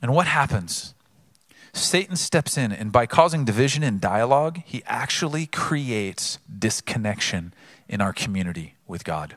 And 0.00 0.14
what 0.14 0.26
happens? 0.26 0.94
Satan 1.74 2.16
steps 2.16 2.56
in, 2.56 2.72
and 2.72 2.90
by 2.90 3.04
causing 3.04 3.44
division 3.44 3.82
in 3.82 3.98
dialogue, 3.98 4.62
he 4.64 4.82
actually 4.86 5.44
creates 5.44 6.38
disconnection 6.58 7.52
in 7.86 8.00
our 8.00 8.14
community 8.14 8.76
with 8.86 9.04
God. 9.04 9.36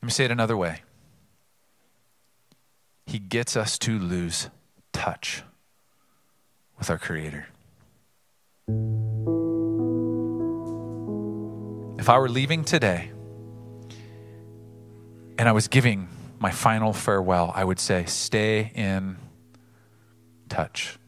Let 0.00 0.06
me 0.06 0.10
say 0.10 0.24
it 0.24 0.30
another 0.30 0.56
way. 0.56 0.80
He 3.06 3.18
gets 3.18 3.56
us 3.56 3.78
to 3.80 3.98
lose 3.98 4.48
touch 4.92 5.42
with 6.78 6.90
our 6.90 6.98
Creator. 6.98 7.46
If 11.98 12.08
I 12.08 12.18
were 12.18 12.28
leaving 12.28 12.64
today 12.64 13.10
and 15.38 15.48
I 15.48 15.52
was 15.52 15.68
giving 15.68 16.08
my 16.38 16.50
final 16.50 16.92
farewell, 16.92 17.52
I 17.54 17.64
would 17.64 17.78
say, 17.78 18.04
stay 18.06 18.72
in 18.74 19.16
touch. 20.48 20.98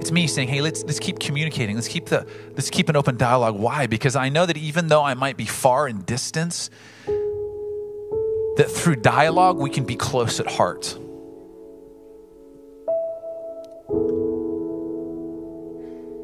It's 0.00 0.12
me 0.12 0.28
saying, 0.28 0.46
hey, 0.46 0.60
let's, 0.60 0.84
let's 0.84 1.00
keep 1.00 1.18
communicating. 1.18 1.74
Let's 1.74 1.88
keep, 1.88 2.06
the, 2.06 2.28
let's 2.50 2.70
keep 2.70 2.88
an 2.88 2.94
open 2.94 3.16
dialogue. 3.16 3.56
Why? 3.58 3.88
Because 3.88 4.14
I 4.14 4.28
know 4.28 4.46
that 4.46 4.56
even 4.56 4.86
though 4.86 5.02
I 5.02 5.14
might 5.14 5.36
be 5.36 5.46
far 5.46 5.88
in 5.88 6.02
distance, 6.02 6.70
that 8.56 8.70
through 8.70 8.96
dialogue 8.96 9.58
we 9.58 9.70
can 9.70 9.84
be 9.84 9.96
close 9.96 10.40
at 10.40 10.46
heart. 10.46 10.98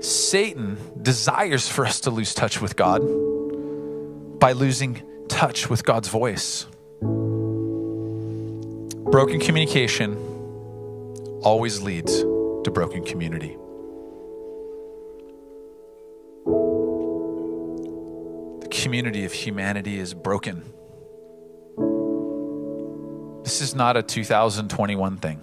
Satan 0.02 0.78
desires 1.00 1.68
for 1.68 1.86
us 1.86 2.00
to 2.00 2.10
lose 2.10 2.34
touch 2.34 2.60
with 2.60 2.74
God 2.74 3.00
by 4.40 4.52
losing 4.52 5.02
touch 5.28 5.70
with 5.70 5.84
God's 5.84 6.08
voice. 6.08 6.66
Broken 9.10 9.40
communication 9.40 10.16
always 11.42 11.82
leads 11.82 12.20
to 12.20 12.70
broken 12.72 13.04
community. 13.04 13.58
The 18.60 18.68
community 18.70 19.24
of 19.26 19.32
humanity 19.32 19.98
is 19.98 20.14
broken 20.14 20.72
This 23.42 23.60
is 23.60 23.74
not 23.74 23.96
a 23.96 24.02
2021 24.02 25.16
thing. 25.16 25.40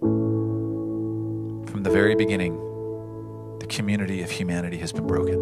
From 0.00 1.82
the 1.82 1.90
very 1.90 2.14
beginning, 2.14 2.56
the 3.58 3.66
community 3.66 4.22
of 4.22 4.30
humanity 4.30 4.78
has 4.78 4.92
been 4.92 5.06
broken. 5.06 5.36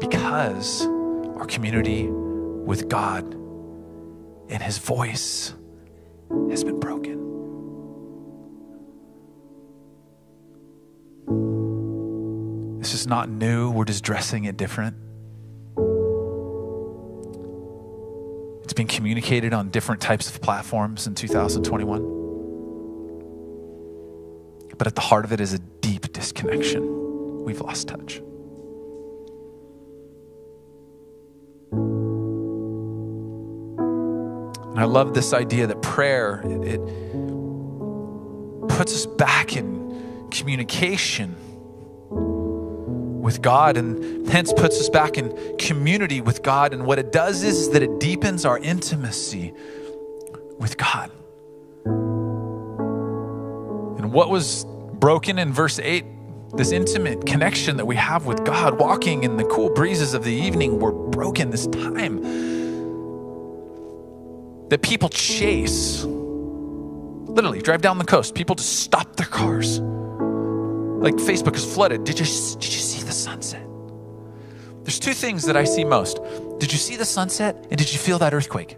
Because 0.00 0.86
our 1.36 1.46
community 1.46 2.08
with 2.08 2.88
God 2.88 3.22
and 4.48 4.60
His 4.60 4.78
voice 4.78 5.54
has 6.50 6.64
been 6.64 6.80
broken. 6.80 7.18
This 12.80 12.92
is 12.92 13.06
not 13.06 13.28
new, 13.28 13.70
we're 13.70 13.84
just 13.84 14.02
dressing 14.02 14.46
it 14.46 14.56
different. 14.56 14.96
Communicated 18.86 19.52
on 19.52 19.70
different 19.70 20.00
types 20.00 20.28
of 20.28 20.40
platforms 20.40 21.06
in 21.06 21.14
2021. 21.14 22.18
But 24.78 24.86
at 24.86 24.94
the 24.94 25.00
heart 25.00 25.24
of 25.24 25.32
it 25.32 25.40
is 25.40 25.52
a 25.52 25.58
deep 25.58 26.12
disconnection. 26.12 27.44
We've 27.44 27.60
lost 27.60 27.88
touch. 27.88 28.22
And 34.70 34.78
I 34.78 34.84
love 34.84 35.14
this 35.14 35.32
idea 35.34 35.66
that 35.66 35.82
prayer, 35.82 36.40
it, 36.44 36.76
it 36.76 36.80
puts 38.68 38.94
us 38.94 39.06
back 39.06 39.56
in 39.56 40.28
communication 40.30 41.36
with 43.30 43.42
God 43.42 43.76
and 43.76 44.26
hence 44.28 44.52
puts 44.52 44.80
us 44.80 44.88
back 44.88 45.16
in 45.16 45.56
community 45.56 46.20
with 46.20 46.42
God. 46.42 46.72
And 46.72 46.84
what 46.84 46.98
it 46.98 47.12
does 47.12 47.44
is, 47.44 47.70
that 47.70 47.80
it 47.80 48.00
deepens 48.00 48.44
our 48.44 48.58
intimacy 48.58 49.54
with 50.58 50.76
God. 50.76 51.12
And 53.98 54.12
what 54.12 54.30
was 54.30 54.64
broken 54.94 55.38
in 55.38 55.52
verse 55.52 55.78
8, 55.78 56.04
this 56.56 56.72
intimate 56.72 57.24
connection 57.24 57.76
that 57.76 57.86
we 57.86 57.94
have 57.94 58.26
with 58.26 58.44
God, 58.44 58.80
walking 58.80 59.22
in 59.22 59.36
the 59.36 59.44
cool 59.44 59.70
breezes 59.70 60.12
of 60.12 60.24
the 60.24 60.34
evening, 60.34 60.80
were 60.80 60.90
broken 60.90 61.50
this 61.50 61.68
time 61.68 62.20
that 64.70 64.82
people 64.82 65.08
chase. 65.08 66.02
Literally, 66.02 67.62
drive 67.62 67.80
down 67.80 67.98
the 67.98 68.04
coast. 68.04 68.34
People 68.34 68.56
just 68.56 68.80
stop 68.80 69.14
their 69.14 69.28
cars. 69.28 69.80
Like 71.00 71.14
Facebook 71.14 71.56
is 71.56 71.64
flooded. 71.64 72.04
Did 72.04 72.18
you, 72.18 72.26
did 72.26 72.72
you 72.72 72.80
see 72.80 73.02
the 73.02 73.12
sunset? 73.12 73.66
There's 74.82 74.98
two 74.98 75.14
things 75.14 75.44
that 75.44 75.56
I 75.56 75.64
see 75.64 75.82
most. 75.82 76.20
Did 76.58 76.72
you 76.72 76.78
see 76.78 76.96
the 76.96 77.06
sunset? 77.06 77.56
And 77.70 77.78
did 77.78 77.90
you 77.90 77.98
feel 77.98 78.18
that 78.18 78.34
earthquake? 78.34 78.76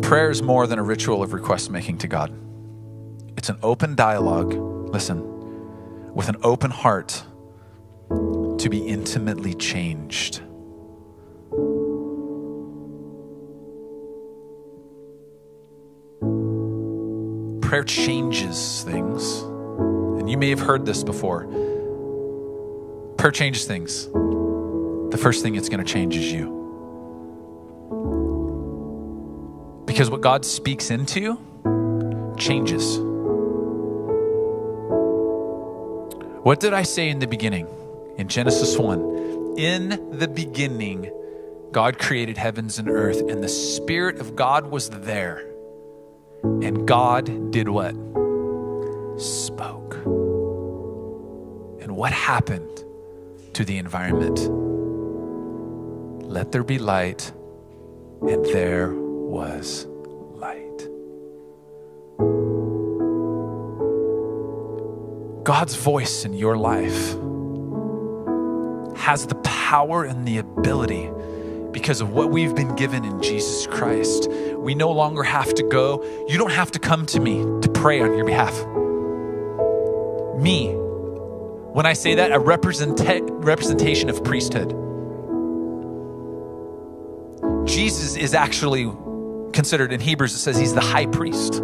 Prayer 0.00 0.30
is 0.30 0.42
more 0.42 0.66
than 0.66 0.78
a 0.78 0.82
ritual 0.82 1.22
of 1.22 1.34
request 1.34 1.70
making 1.70 1.98
to 1.98 2.08
God. 2.08 2.32
It's 3.36 3.50
an 3.50 3.58
open 3.62 3.96
dialogue, 3.96 4.54
listen, 4.94 6.14
with 6.14 6.30
an 6.30 6.36
open 6.42 6.70
heart 6.70 7.22
to 8.08 8.68
be 8.70 8.86
intimately 8.86 9.52
changed. 9.52 10.40
Prayer 17.74 17.82
changes 17.82 18.84
things. 18.84 19.40
And 19.40 20.30
you 20.30 20.38
may 20.38 20.48
have 20.50 20.60
heard 20.60 20.86
this 20.86 21.02
before. 21.02 21.40
Prayer 23.18 23.32
changes 23.32 23.64
things. 23.64 24.06
The 24.06 25.18
first 25.20 25.42
thing 25.42 25.56
it's 25.56 25.68
going 25.68 25.84
to 25.84 25.92
change 25.92 26.14
is 26.14 26.30
you. 26.30 26.44
Because 29.86 30.08
what 30.08 30.20
God 30.20 30.44
speaks 30.44 30.92
into 30.92 31.36
changes. 32.38 32.96
What 36.44 36.60
did 36.60 36.74
I 36.74 36.84
say 36.84 37.08
in 37.08 37.18
the 37.18 37.26
beginning? 37.26 37.66
In 38.18 38.28
Genesis 38.28 38.78
1. 38.78 39.56
In 39.58 40.16
the 40.16 40.28
beginning, 40.28 41.10
God 41.72 41.98
created 41.98 42.36
heavens 42.36 42.78
and 42.78 42.88
earth, 42.88 43.18
and 43.28 43.42
the 43.42 43.48
Spirit 43.48 44.18
of 44.20 44.36
God 44.36 44.70
was 44.70 44.90
there. 44.90 45.53
And 46.44 46.86
God 46.86 47.50
did 47.50 47.68
what? 47.70 47.94
Spoke. 49.18 49.94
And 51.80 51.96
what 51.96 52.12
happened 52.12 52.84
to 53.54 53.64
the 53.64 53.78
environment? 53.78 54.38
Let 56.28 56.52
there 56.52 56.62
be 56.62 56.78
light, 56.78 57.32
and 58.20 58.44
there 58.46 58.92
was 58.92 59.86
light. 60.34 60.88
God's 65.44 65.76
voice 65.76 66.26
in 66.26 66.34
your 66.34 66.58
life 66.58 67.16
has 68.98 69.26
the 69.26 69.36
power 69.44 70.04
and 70.04 70.26
the 70.26 70.38
ability 70.38 71.10
because 71.74 72.00
of 72.00 72.12
what 72.12 72.30
we've 72.30 72.54
been 72.54 72.74
given 72.76 73.04
in 73.04 73.20
Jesus 73.20 73.66
Christ. 73.66 74.30
We 74.56 74.74
no 74.74 74.90
longer 74.90 75.22
have 75.22 75.52
to 75.54 75.62
go, 75.62 76.02
you 76.28 76.38
don't 76.38 76.52
have 76.52 76.70
to 76.70 76.78
come 76.78 77.04
to 77.06 77.20
me 77.20 77.42
to 77.60 77.68
pray 77.68 78.00
on 78.00 78.16
your 78.16 78.24
behalf. 78.24 78.54
Me, 80.40 80.72
when 80.72 81.84
I 81.84 81.92
say 81.92 82.14
that, 82.14 82.32
a 82.32 82.38
represent- 82.38 83.00
representation 83.30 84.08
of 84.08 84.24
priesthood. 84.24 84.70
Jesus 87.66 88.16
is 88.16 88.32
actually 88.32 88.90
considered 89.52 89.92
in 89.92 90.00
Hebrews, 90.00 90.34
it 90.34 90.38
says 90.38 90.56
he's 90.56 90.74
the 90.74 90.80
high 90.80 91.06
priest. 91.06 91.60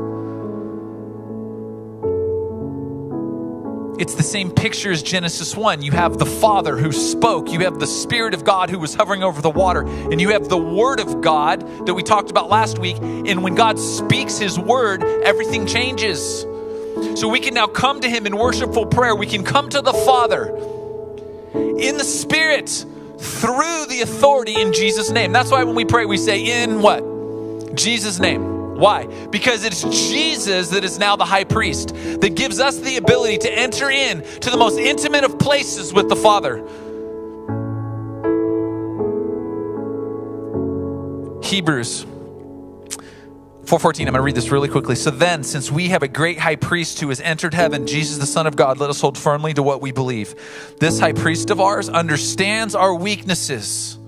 It's 4.00 4.14
the 4.14 4.22
same 4.22 4.50
picture 4.50 4.90
as 4.90 5.02
Genesis 5.02 5.54
1. 5.54 5.82
You 5.82 5.92
have 5.92 6.16
the 6.16 6.24
Father 6.24 6.74
who 6.74 6.90
spoke, 6.90 7.52
you 7.52 7.60
have 7.60 7.78
the 7.78 7.86
Spirit 7.86 8.32
of 8.32 8.44
God 8.44 8.70
who 8.70 8.78
was 8.78 8.94
hovering 8.94 9.22
over 9.22 9.42
the 9.42 9.50
water, 9.50 9.82
and 9.82 10.18
you 10.18 10.30
have 10.30 10.48
the 10.48 10.56
Word 10.56 11.00
of 11.00 11.20
God 11.20 11.60
that 11.86 11.92
we 11.92 12.02
talked 12.02 12.30
about 12.30 12.48
last 12.48 12.78
week. 12.78 12.96
And 12.96 13.44
when 13.44 13.54
God 13.54 13.78
speaks 13.78 14.38
His 14.38 14.58
Word, 14.58 15.04
everything 15.04 15.66
changes. 15.66 16.46
So 17.14 17.28
we 17.28 17.40
can 17.40 17.52
now 17.52 17.66
come 17.66 18.00
to 18.00 18.08
Him 18.08 18.26
in 18.26 18.38
worshipful 18.38 18.86
prayer. 18.86 19.14
We 19.14 19.26
can 19.26 19.44
come 19.44 19.68
to 19.68 19.82
the 19.82 19.92
Father 19.92 20.46
in 21.54 21.98
the 21.98 22.04
Spirit 22.04 22.70
through 22.70 23.84
the 23.90 24.00
authority 24.02 24.58
in 24.58 24.72
Jesus' 24.72 25.10
name. 25.10 25.30
That's 25.32 25.50
why 25.50 25.62
when 25.64 25.74
we 25.74 25.84
pray, 25.84 26.06
we 26.06 26.16
say, 26.16 26.62
In 26.62 26.80
what? 26.80 27.76
Jesus' 27.76 28.18
name. 28.18 28.59
Why? 28.80 29.06
Because 29.26 29.66
it's 29.66 29.82
Jesus 30.08 30.70
that 30.70 30.84
is 30.84 30.98
now 30.98 31.14
the 31.14 31.26
high 31.26 31.44
priest 31.44 31.90
that 31.94 32.34
gives 32.34 32.60
us 32.60 32.78
the 32.78 32.96
ability 32.96 33.36
to 33.38 33.52
enter 33.52 33.90
in 33.90 34.22
to 34.40 34.48
the 34.48 34.56
most 34.56 34.78
intimate 34.78 35.22
of 35.22 35.38
places 35.38 35.92
with 35.92 36.08
the 36.08 36.16
Father. 36.16 36.56
Hebrews 41.46 42.06
4:14 43.66 44.00
I'm 44.00 44.04
going 44.06 44.14
to 44.14 44.22
read 44.22 44.34
this 44.34 44.50
really 44.50 44.68
quickly. 44.68 44.96
So 44.96 45.10
then 45.10 45.44
since 45.44 45.70
we 45.70 45.90
have 45.90 46.02
a 46.02 46.08
great 46.08 46.38
high 46.38 46.56
priest 46.56 47.00
who 47.00 47.10
has 47.10 47.20
entered 47.20 47.52
heaven, 47.52 47.86
Jesus 47.86 48.16
the 48.16 48.24
son 48.24 48.46
of 48.46 48.56
God, 48.56 48.78
let 48.78 48.88
us 48.88 48.98
hold 49.02 49.18
firmly 49.18 49.52
to 49.52 49.62
what 49.62 49.82
we 49.82 49.92
believe. 49.92 50.34
This 50.80 50.98
high 50.98 51.12
priest 51.12 51.50
of 51.50 51.60
ours 51.60 51.90
understands 51.90 52.74
our 52.74 52.94
weaknesses. 52.94 53.98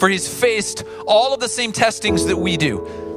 For 0.00 0.08
he's 0.08 0.26
faced 0.26 0.82
all 1.06 1.32
of 1.32 1.38
the 1.38 1.48
same 1.48 1.70
testings 1.70 2.26
that 2.26 2.36
we 2.36 2.56
do 2.56 3.11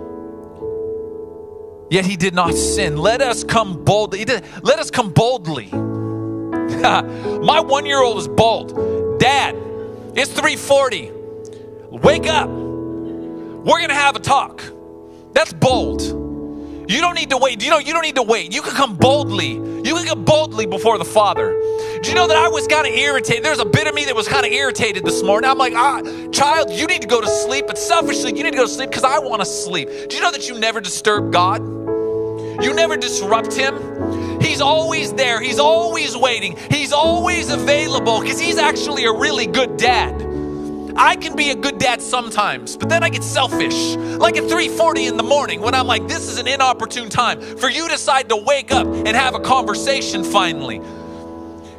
yet 1.89 2.05
he 2.05 2.15
did 2.15 2.33
not 2.33 2.53
sin. 2.53 2.97
Let 2.97 3.21
us 3.21 3.43
come 3.43 3.83
boldly. 3.83 4.25
Let 4.25 4.79
us 4.79 4.91
come 4.91 5.11
boldly. 5.11 5.67
My 6.81 7.59
one 7.59 7.85
year 7.85 8.01
old 8.01 8.17
is 8.17 8.27
bold. 8.27 9.19
Dad, 9.19 9.55
it's 10.15 10.31
340. 10.31 11.11
Wake 11.91 12.27
up. 12.27 12.49
We're 12.49 13.77
going 13.79 13.89
to 13.89 13.95
have 13.95 14.15
a 14.15 14.19
talk. 14.19 14.63
That's 15.33 15.53
bold. 15.53 16.01
You 16.87 17.01
don't 17.01 17.15
need 17.15 17.31
to 17.31 17.37
wait. 17.37 17.63
You 17.63 17.71
know, 17.71 17.79
you 17.79 17.93
don't 17.93 18.03
need 18.03 18.15
to 18.15 18.23
wait. 18.23 18.53
You 18.53 18.61
can 18.61 18.73
come 18.73 18.95
boldly. 18.95 19.53
You 19.53 19.95
can 19.95 20.05
come 20.05 20.23
boldly 20.23 20.65
before 20.65 20.97
the 20.97 21.05
Father. 21.05 21.49
Do 22.05 22.11
you 22.11 22.15
know 22.15 22.27
that 22.27 22.37
I 22.37 22.49
was 22.49 22.67
kind 22.67 22.85
of 22.85 22.93
irritated? 22.93 23.43
There's 23.43 23.57
a 23.57 23.65
bit 23.65 23.87
of 23.87 23.95
me 23.95 24.05
that 24.05 24.15
was 24.15 24.27
kind 24.27 24.45
of 24.45 24.51
irritated 24.51 25.03
this 25.03 25.23
morning. 25.23 25.49
I'm 25.49 25.57
like, 25.57 25.73
ah, 25.75 26.03
child, 26.31 26.69
you 26.69 26.85
need 26.85 27.01
to 27.01 27.07
go 27.07 27.19
to 27.19 27.27
sleep, 27.27 27.65
but 27.65 27.79
selfishly, 27.79 28.31
you 28.37 28.43
need 28.43 28.51
to 28.51 28.57
go 28.57 28.65
to 28.65 28.69
sleep 28.71 28.91
because 28.91 29.03
I 29.03 29.17
want 29.17 29.41
to 29.41 29.45
sleep. 29.47 29.89
Do 29.89 30.15
you 30.15 30.21
know 30.21 30.29
that 30.29 30.47
you 30.47 30.59
never 30.59 30.79
disturb 30.79 31.33
God? 31.33 31.63
You 32.63 32.75
never 32.75 32.95
disrupt 32.95 33.53
him. 33.53 34.39
He's 34.39 34.61
always 34.61 35.13
there. 35.13 35.41
He's 35.41 35.57
always 35.57 36.15
waiting. 36.15 36.55
He's 36.69 36.93
always 36.93 37.49
available 37.49 38.21
because 38.21 38.39
he's 38.39 38.59
actually 38.59 39.05
a 39.05 39.11
really 39.11 39.47
good 39.47 39.75
dad. 39.75 40.13
I 40.95 41.15
can 41.15 41.35
be 41.35 41.49
a 41.49 41.55
good 41.55 41.79
dad 41.79 42.03
sometimes, 42.03 42.77
but 42.77 42.87
then 42.87 43.03
I 43.03 43.09
get 43.09 43.23
selfish. 43.23 43.95
Like 43.95 44.37
at 44.37 44.43
3:40 44.43 45.07
in 45.07 45.17
the 45.17 45.23
morning 45.23 45.59
when 45.59 45.73
I'm 45.73 45.87
like, 45.87 46.07
this 46.07 46.29
is 46.29 46.37
an 46.37 46.47
inopportune 46.47 47.09
time 47.09 47.41
for 47.57 47.67
you 47.67 47.85
to 47.85 47.89
decide 47.89 48.29
to 48.29 48.35
wake 48.35 48.71
up 48.71 48.85
and 48.85 49.07
have 49.07 49.33
a 49.33 49.39
conversation 49.39 50.23
finally. 50.23 50.79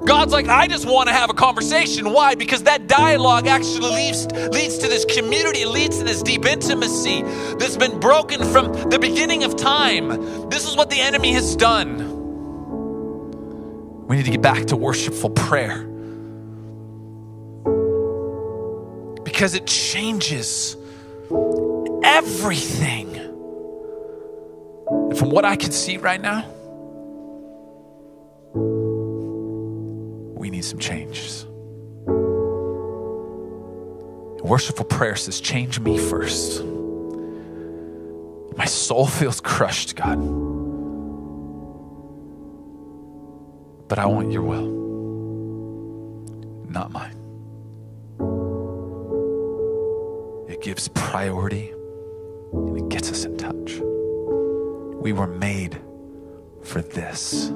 God's 0.05 0.33
like, 0.33 0.49
I 0.49 0.67
just 0.67 0.87
want 0.87 1.09
to 1.09 1.15
have 1.15 1.31
a 1.31 1.35
conversation. 1.35 2.13
Why? 2.13 2.35
Because 2.35 2.65
that 2.65 2.87
dialogue 2.87 3.47
actually 3.47 3.95
leads, 3.95 4.27
leads 4.27 4.79
to 4.79 4.89
this 4.89 5.05
community, 5.05 5.63
it 5.63 5.69
leads 5.69 5.99
to 5.99 6.05
this 6.05 6.23
deep 6.23 6.45
intimacy 6.45 7.23
that's 7.59 7.77
been 7.77 7.99
broken 7.99 8.45
from 8.53 8.73
the 8.91 8.99
beginning 8.99 9.45
of 9.45 9.57
time. 9.57 10.49
This 10.51 10.69
is 10.69 10.77
what 10.77 10.91
the 10.91 11.01
enemy 11.01 11.33
has 11.33 11.57
done. 11.57 12.15
We 14.07 14.17
need 14.17 14.27
to 14.27 14.31
get 14.31 14.43
back 14.43 14.67
to 14.67 14.77
worshipful 14.77 15.31
prayer 15.31 15.83
because 19.25 19.55
it 19.55 19.67
changes 19.67 20.77
everything. 22.05 23.17
And 24.89 25.19
from 25.19 25.31
what 25.31 25.45
I 25.45 25.57
can 25.57 25.73
see 25.73 25.97
right 25.97 26.21
now, 26.21 26.45
we 30.37 30.51
need 30.51 30.65
some 30.65 30.79
changes. 30.79 31.47
Worshipful 34.45 34.85
prayer 34.85 35.17
says, 35.17 35.41
Change 35.41 35.81
me 35.81 35.99
first. 35.99 36.63
My 38.57 38.67
soul 38.67 39.07
feels 39.07 39.41
crushed, 39.41 39.97
God. 39.97 40.19
But 43.89 43.99
I 43.99 44.07
want 44.07 44.31
your 44.31 44.43
will, 44.43 44.67
not 46.69 46.93
mine. 46.93 47.17
It 50.49 50.63
gives 50.63 50.89
priority 50.89 51.73
and 52.53 52.77
it 52.79 52.89
gets 52.89 53.11
us 53.11 53.25
in 53.25 53.37
touch. 53.37 53.81
We 55.01 55.13
were 55.13 55.27
made 55.27 55.81
for 56.63 56.83
this. 56.83 57.53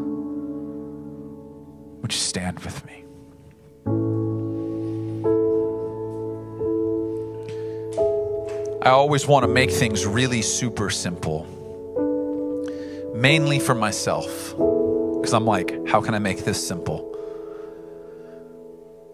Would 2.10 2.16
you 2.16 2.22
stand 2.22 2.58
with 2.58 2.84
me? 2.86 3.04
I 8.82 8.90
always 8.90 9.28
want 9.28 9.44
to 9.44 9.48
make 9.48 9.70
things 9.70 10.04
really 10.04 10.42
super 10.42 10.90
simple, 10.90 11.46
mainly 13.14 13.60
for 13.60 13.76
myself, 13.76 14.26
because 14.56 15.32
I'm 15.32 15.44
like, 15.44 15.86
how 15.86 16.00
can 16.00 16.16
I 16.16 16.18
make 16.18 16.44
this 16.44 16.66
simple? 16.66 17.06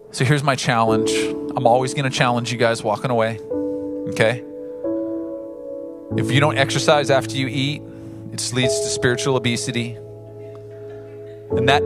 So 0.09 0.25
here's 0.25 0.41
my 0.41 0.55
challenge. 0.55 1.11
I'm 1.55 1.67
always 1.67 1.93
going 1.93 2.09
to 2.09 2.17
challenge 2.17 2.51
you 2.51 2.57
guys 2.57 2.81
walking 2.81 3.11
away, 3.11 3.37
okay? 4.09 4.43
If 6.17 6.31
you 6.31 6.39
don't 6.39 6.57
exercise 6.57 7.11
after 7.11 7.35
you 7.35 7.45
eat, 7.45 7.83
it 8.33 8.53
leads 8.53 8.79
to 8.79 8.87
spiritual 8.87 9.35
obesity. 9.35 9.99
And 11.51 11.69
that, 11.69 11.83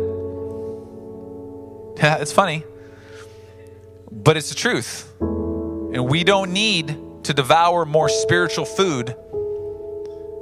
yeah, 2.02 2.18
it's 2.18 2.32
funny, 2.32 2.64
but 4.12 4.36
it's 4.36 4.50
the 4.50 4.56
truth. 4.56 5.14
And 5.20 6.10
we 6.10 6.24
don't 6.24 6.52
need 6.52 6.98
to 7.26 7.34
devour 7.34 7.86
more 7.86 8.10
spiritual 8.10 8.66
food 8.66 9.16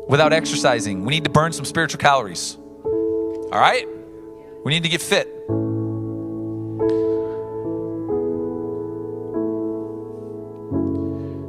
without 0.07 0.31
exercising. 0.31 1.03
We 1.03 1.15
need 1.15 1.25
to 1.25 1.29
burn 1.29 1.51
some 1.51 1.65
spiritual 1.65 1.99
calories. 1.99 2.55
All 2.55 3.49
right? 3.51 3.85
We 4.63 4.71
need 4.71 4.83
to 4.83 4.89
get 4.89 5.01
fit. 5.01 5.27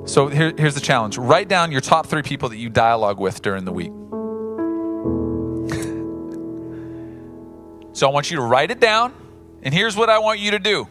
So 0.09 0.27
here, 0.27 0.53
here's 0.59 0.75
the 0.75 0.83
challenge 0.83 1.19
write 1.19 1.47
down 1.47 1.71
your 1.71 1.81
top 1.81 2.09
three 2.09 2.23
people 2.23 2.49
that 2.49 2.57
you 2.57 2.69
dialogue 2.69 3.21
with 3.21 3.43
during 3.43 3.65
the 3.65 3.71
week. 3.71 3.93
so 7.95 8.09
I 8.09 8.11
want 8.11 8.29
you 8.29 8.39
to 8.39 8.43
write 8.43 8.73
it 8.73 8.81
down, 8.81 9.15
and 9.63 9.75
here's 9.75 9.97
what 9.97 10.09
I 10.09 10.19
want 10.19 10.41
you 10.41 10.53
to 10.53 10.59
do 10.59 10.89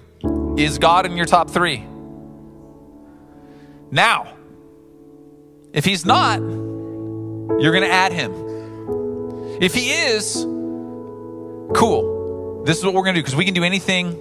Is 0.58 0.77
God 0.77 1.05
in 1.05 1.17
your 1.17 1.25
top 1.25 1.49
three? 1.49 1.86
Now, 3.91 4.34
if 5.73 5.86
he's 5.86 6.05
not, 6.05 6.39
you're 6.39 7.71
going 7.71 7.84
to 7.84 7.91
add 7.91 8.12
him. 8.12 8.32
If 9.62 9.73
he 9.73 9.91
is, 9.91 10.36
cool. 11.75 12.63
This 12.65 12.77
is 12.77 12.86
what 12.86 12.93
we're 12.93 13.03
going 13.03 13.15
to 13.15 13.19
do 13.19 13.23
because 13.23 13.36
we 13.36 13.45
can 13.45 13.53
do 13.53 13.63
anything. 13.63 14.19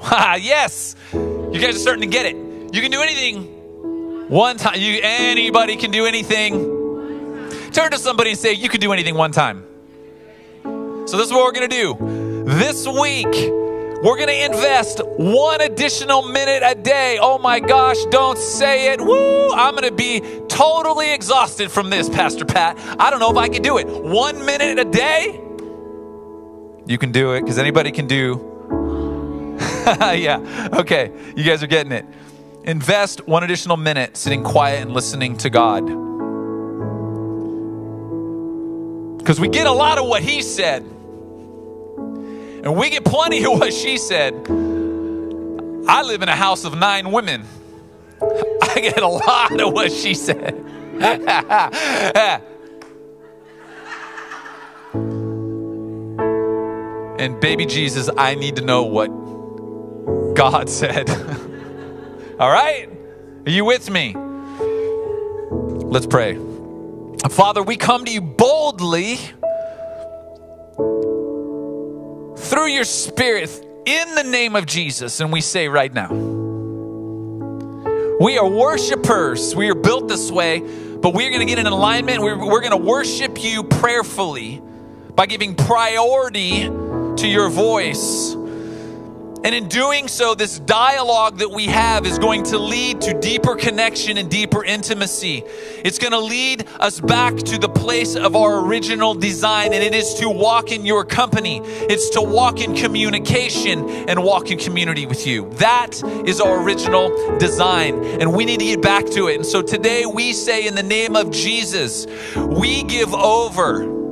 yes, 0.40 0.96
you 1.12 1.58
guys 1.60 1.76
are 1.76 1.78
starting 1.78 2.02
to 2.02 2.06
get 2.06 2.26
it. 2.26 2.34
You 2.74 2.80
can 2.80 2.90
do 2.90 3.02
anything 3.02 4.28
one 4.28 4.56
time. 4.56 4.80
You 4.80 5.00
anybody 5.02 5.76
can 5.76 5.90
do 5.90 6.06
anything. 6.06 6.52
Turn 7.72 7.90
to 7.90 7.98
somebody 7.98 8.30
and 8.30 8.38
say, 8.38 8.52
"You 8.52 8.68
can 8.68 8.80
do 8.80 8.92
anything 8.92 9.14
one 9.14 9.32
time." 9.32 9.64
So 10.62 11.16
this 11.16 11.26
is 11.26 11.32
what 11.32 11.44
we're 11.44 11.52
going 11.52 11.68
to 11.68 11.76
do. 11.76 12.23
This 12.44 12.86
week, 12.86 13.24
we're 13.24 14.16
going 14.16 14.28
to 14.28 14.44
invest 14.44 15.00
one 15.16 15.62
additional 15.62 16.28
minute 16.28 16.62
a 16.62 16.74
day. 16.74 17.18
Oh 17.18 17.38
my 17.38 17.58
gosh, 17.58 17.96
don't 18.10 18.36
say 18.36 18.92
it. 18.92 19.00
Woo! 19.00 19.50
I'm 19.52 19.74
going 19.74 19.88
to 19.88 19.94
be 19.94 20.20
totally 20.46 21.14
exhausted 21.14 21.70
from 21.70 21.88
this, 21.88 22.10
Pastor 22.10 22.44
Pat. 22.44 22.76
I 23.00 23.08
don't 23.08 23.18
know 23.18 23.30
if 23.30 23.38
I 23.38 23.48
can 23.48 23.62
do 23.62 23.78
it. 23.78 23.86
One 23.86 24.44
minute 24.44 24.78
a 24.78 24.84
day? 24.84 25.40
You 26.86 26.98
can 26.98 27.12
do 27.12 27.32
it 27.32 27.40
because 27.40 27.58
anybody 27.58 27.90
can 27.92 28.06
do. 28.06 29.56
yeah, 29.86 30.68
okay. 30.74 31.12
You 31.34 31.44
guys 31.44 31.62
are 31.62 31.66
getting 31.66 31.92
it. 31.92 32.04
Invest 32.64 33.26
one 33.26 33.42
additional 33.42 33.78
minute 33.78 34.18
sitting 34.18 34.44
quiet 34.44 34.82
and 34.82 34.92
listening 34.92 35.38
to 35.38 35.48
God. 35.48 35.86
Because 39.16 39.40
we 39.40 39.48
get 39.48 39.66
a 39.66 39.72
lot 39.72 39.96
of 39.96 40.06
what 40.06 40.22
He 40.22 40.42
said, 40.42 40.84
and 42.64 42.76
we 42.76 42.88
get 42.88 43.04
plenty 43.04 43.44
of 43.44 43.52
what 43.52 43.74
she 43.74 43.98
said. 43.98 44.32
I 45.86 46.02
live 46.02 46.22
in 46.22 46.30
a 46.30 46.36
house 46.36 46.64
of 46.64 46.78
nine 46.78 47.12
women. 47.12 47.44
I 48.22 48.80
get 48.80 49.02
a 49.02 49.06
lot 49.06 49.60
of 49.60 49.74
what 49.74 49.92
she 49.92 50.14
said. 50.14 50.54
and 57.18 57.38
baby 57.38 57.66
Jesus, 57.66 58.08
I 58.16 58.34
need 58.34 58.56
to 58.56 58.62
know 58.62 58.84
what 58.84 59.08
God 60.34 60.70
said. 60.70 61.10
All 62.40 62.50
right? 62.50 62.88
Are 63.44 63.50
you 63.50 63.66
with 63.66 63.90
me? 63.90 64.14
Let's 65.84 66.06
pray. 66.06 66.38
Father, 67.28 67.62
we 67.62 67.76
come 67.76 68.06
to 68.06 68.10
you 68.10 68.22
boldly 68.22 69.18
through 72.44 72.66
your 72.66 72.84
spirit 72.84 73.50
in 73.86 74.14
the 74.14 74.22
name 74.22 74.56
of 74.56 74.66
Jesus. 74.66 75.20
And 75.20 75.32
we 75.32 75.40
say 75.40 75.68
right 75.68 75.92
now, 75.92 76.12
we 78.20 78.38
are 78.38 78.48
worshipers. 78.48 79.56
We 79.56 79.70
are 79.70 79.74
built 79.74 80.08
this 80.08 80.30
way, 80.30 80.60
but 80.60 81.14
we're 81.14 81.30
going 81.30 81.40
to 81.40 81.46
get 81.46 81.58
in 81.58 81.66
alignment. 81.66 82.20
We're, 82.22 82.38
we're 82.38 82.60
going 82.60 82.70
to 82.70 82.76
worship 82.76 83.42
you 83.42 83.64
prayerfully 83.64 84.62
by 85.14 85.26
giving 85.26 85.54
priority 85.54 86.62
to 86.62 87.28
your 87.28 87.48
voice. 87.48 88.34
And 89.44 89.54
in 89.54 89.68
doing 89.68 90.08
so, 90.08 90.34
this 90.34 90.58
dialogue 90.58 91.36
that 91.40 91.50
we 91.50 91.66
have 91.66 92.06
is 92.06 92.18
going 92.18 92.44
to 92.44 92.58
lead 92.58 93.02
to 93.02 93.12
deeper 93.20 93.54
connection 93.54 94.16
and 94.16 94.30
deeper 94.30 94.64
intimacy. 94.64 95.42
It's 95.84 95.98
going 95.98 96.12
to 96.12 96.18
lead 96.18 96.66
us 96.80 96.98
back 96.98 97.36
to 97.36 97.58
the 97.58 97.68
place 97.68 98.16
of 98.16 98.36
our 98.36 98.64
original 98.64 99.12
design, 99.12 99.74
and 99.74 99.82
it 99.82 99.94
is 99.94 100.14
to 100.14 100.30
walk 100.30 100.72
in 100.72 100.86
your 100.86 101.04
company. 101.04 101.60
It's 101.62 102.08
to 102.10 102.22
walk 102.22 102.62
in 102.62 102.74
communication 102.74 103.86
and 104.08 104.24
walk 104.24 104.50
in 104.50 104.56
community 104.56 105.04
with 105.04 105.26
you. 105.26 105.50
That 105.56 106.02
is 106.26 106.40
our 106.40 106.62
original 106.62 107.36
design, 107.36 108.02
and 108.02 108.32
we 108.32 108.46
need 108.46 108.60
to 108.60 108.64
get 108.64 108.80
back 108.80 109.04
to 109.10 109.28
it. 109.28 109.34
And 109.36 109.44
so 109.44 109.60
today 109.60 110.06
we 110.06 110.32
say, 110.32 110.66
in 110.66 110.74
the 110.74 110.82
name 110.82 111.16
of 111.16 111.30
Jesus, 111.30 112.06
we 112.34 112.82
give 112.84 113.12
over 113.12 114.03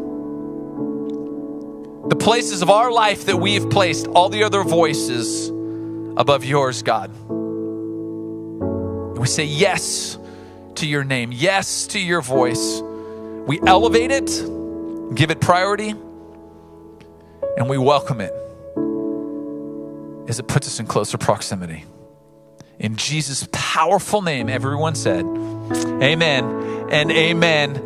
the 2.13 2.17
places 2.17 2.61
of 2.61 2.69
our 2.69 2.93
life 2.93 3.25
that 3.25 3.39
we 3.39 3.55
have 3.55 3.71
placed 3.71 4.07
all 4.09 4.29
the 4.29 4.45
other 4.45 4.63
voices 4.63 5.49
above 6.15 6.45
yours, 6.45 6.83
God. 6.83 7.11
We 9.17 9.27
say 9.27 9.45
yes 9.45 10.19
to 10.75 10.87
your 10.87 11.05
name, 11.05 11.33
yes 11.33 11.87
to 11.87 11.99
your 11.99 12.21
voice. 12.21 12.83
We 13.47 13.61
elevate 13.67 14.11
it, 14.11 14.27
give 15.15 15.31
it 15.31 15.41
priority, 15.41 15.95
and 17.57 17.71
we 17.71 17.79
welcome 17.79 18.21
it 18.21 18.35
as 20.29 20.39
it 20.39 20.49
puts 20.49 20.67
us 20.67 20.81
in 20.81 20.87
closer 20.87 21.17
proximity. 21.17 21.87
In 22.79 22.97
Jesus' 22.97 23.49
powerful 23.53 24.21
name, 24.21 24.51
everyone 24.51 24.97
said, 24.97 25.25
Amen 25.25 26.45
and 26.91 27.11
amen. 27.11 27.75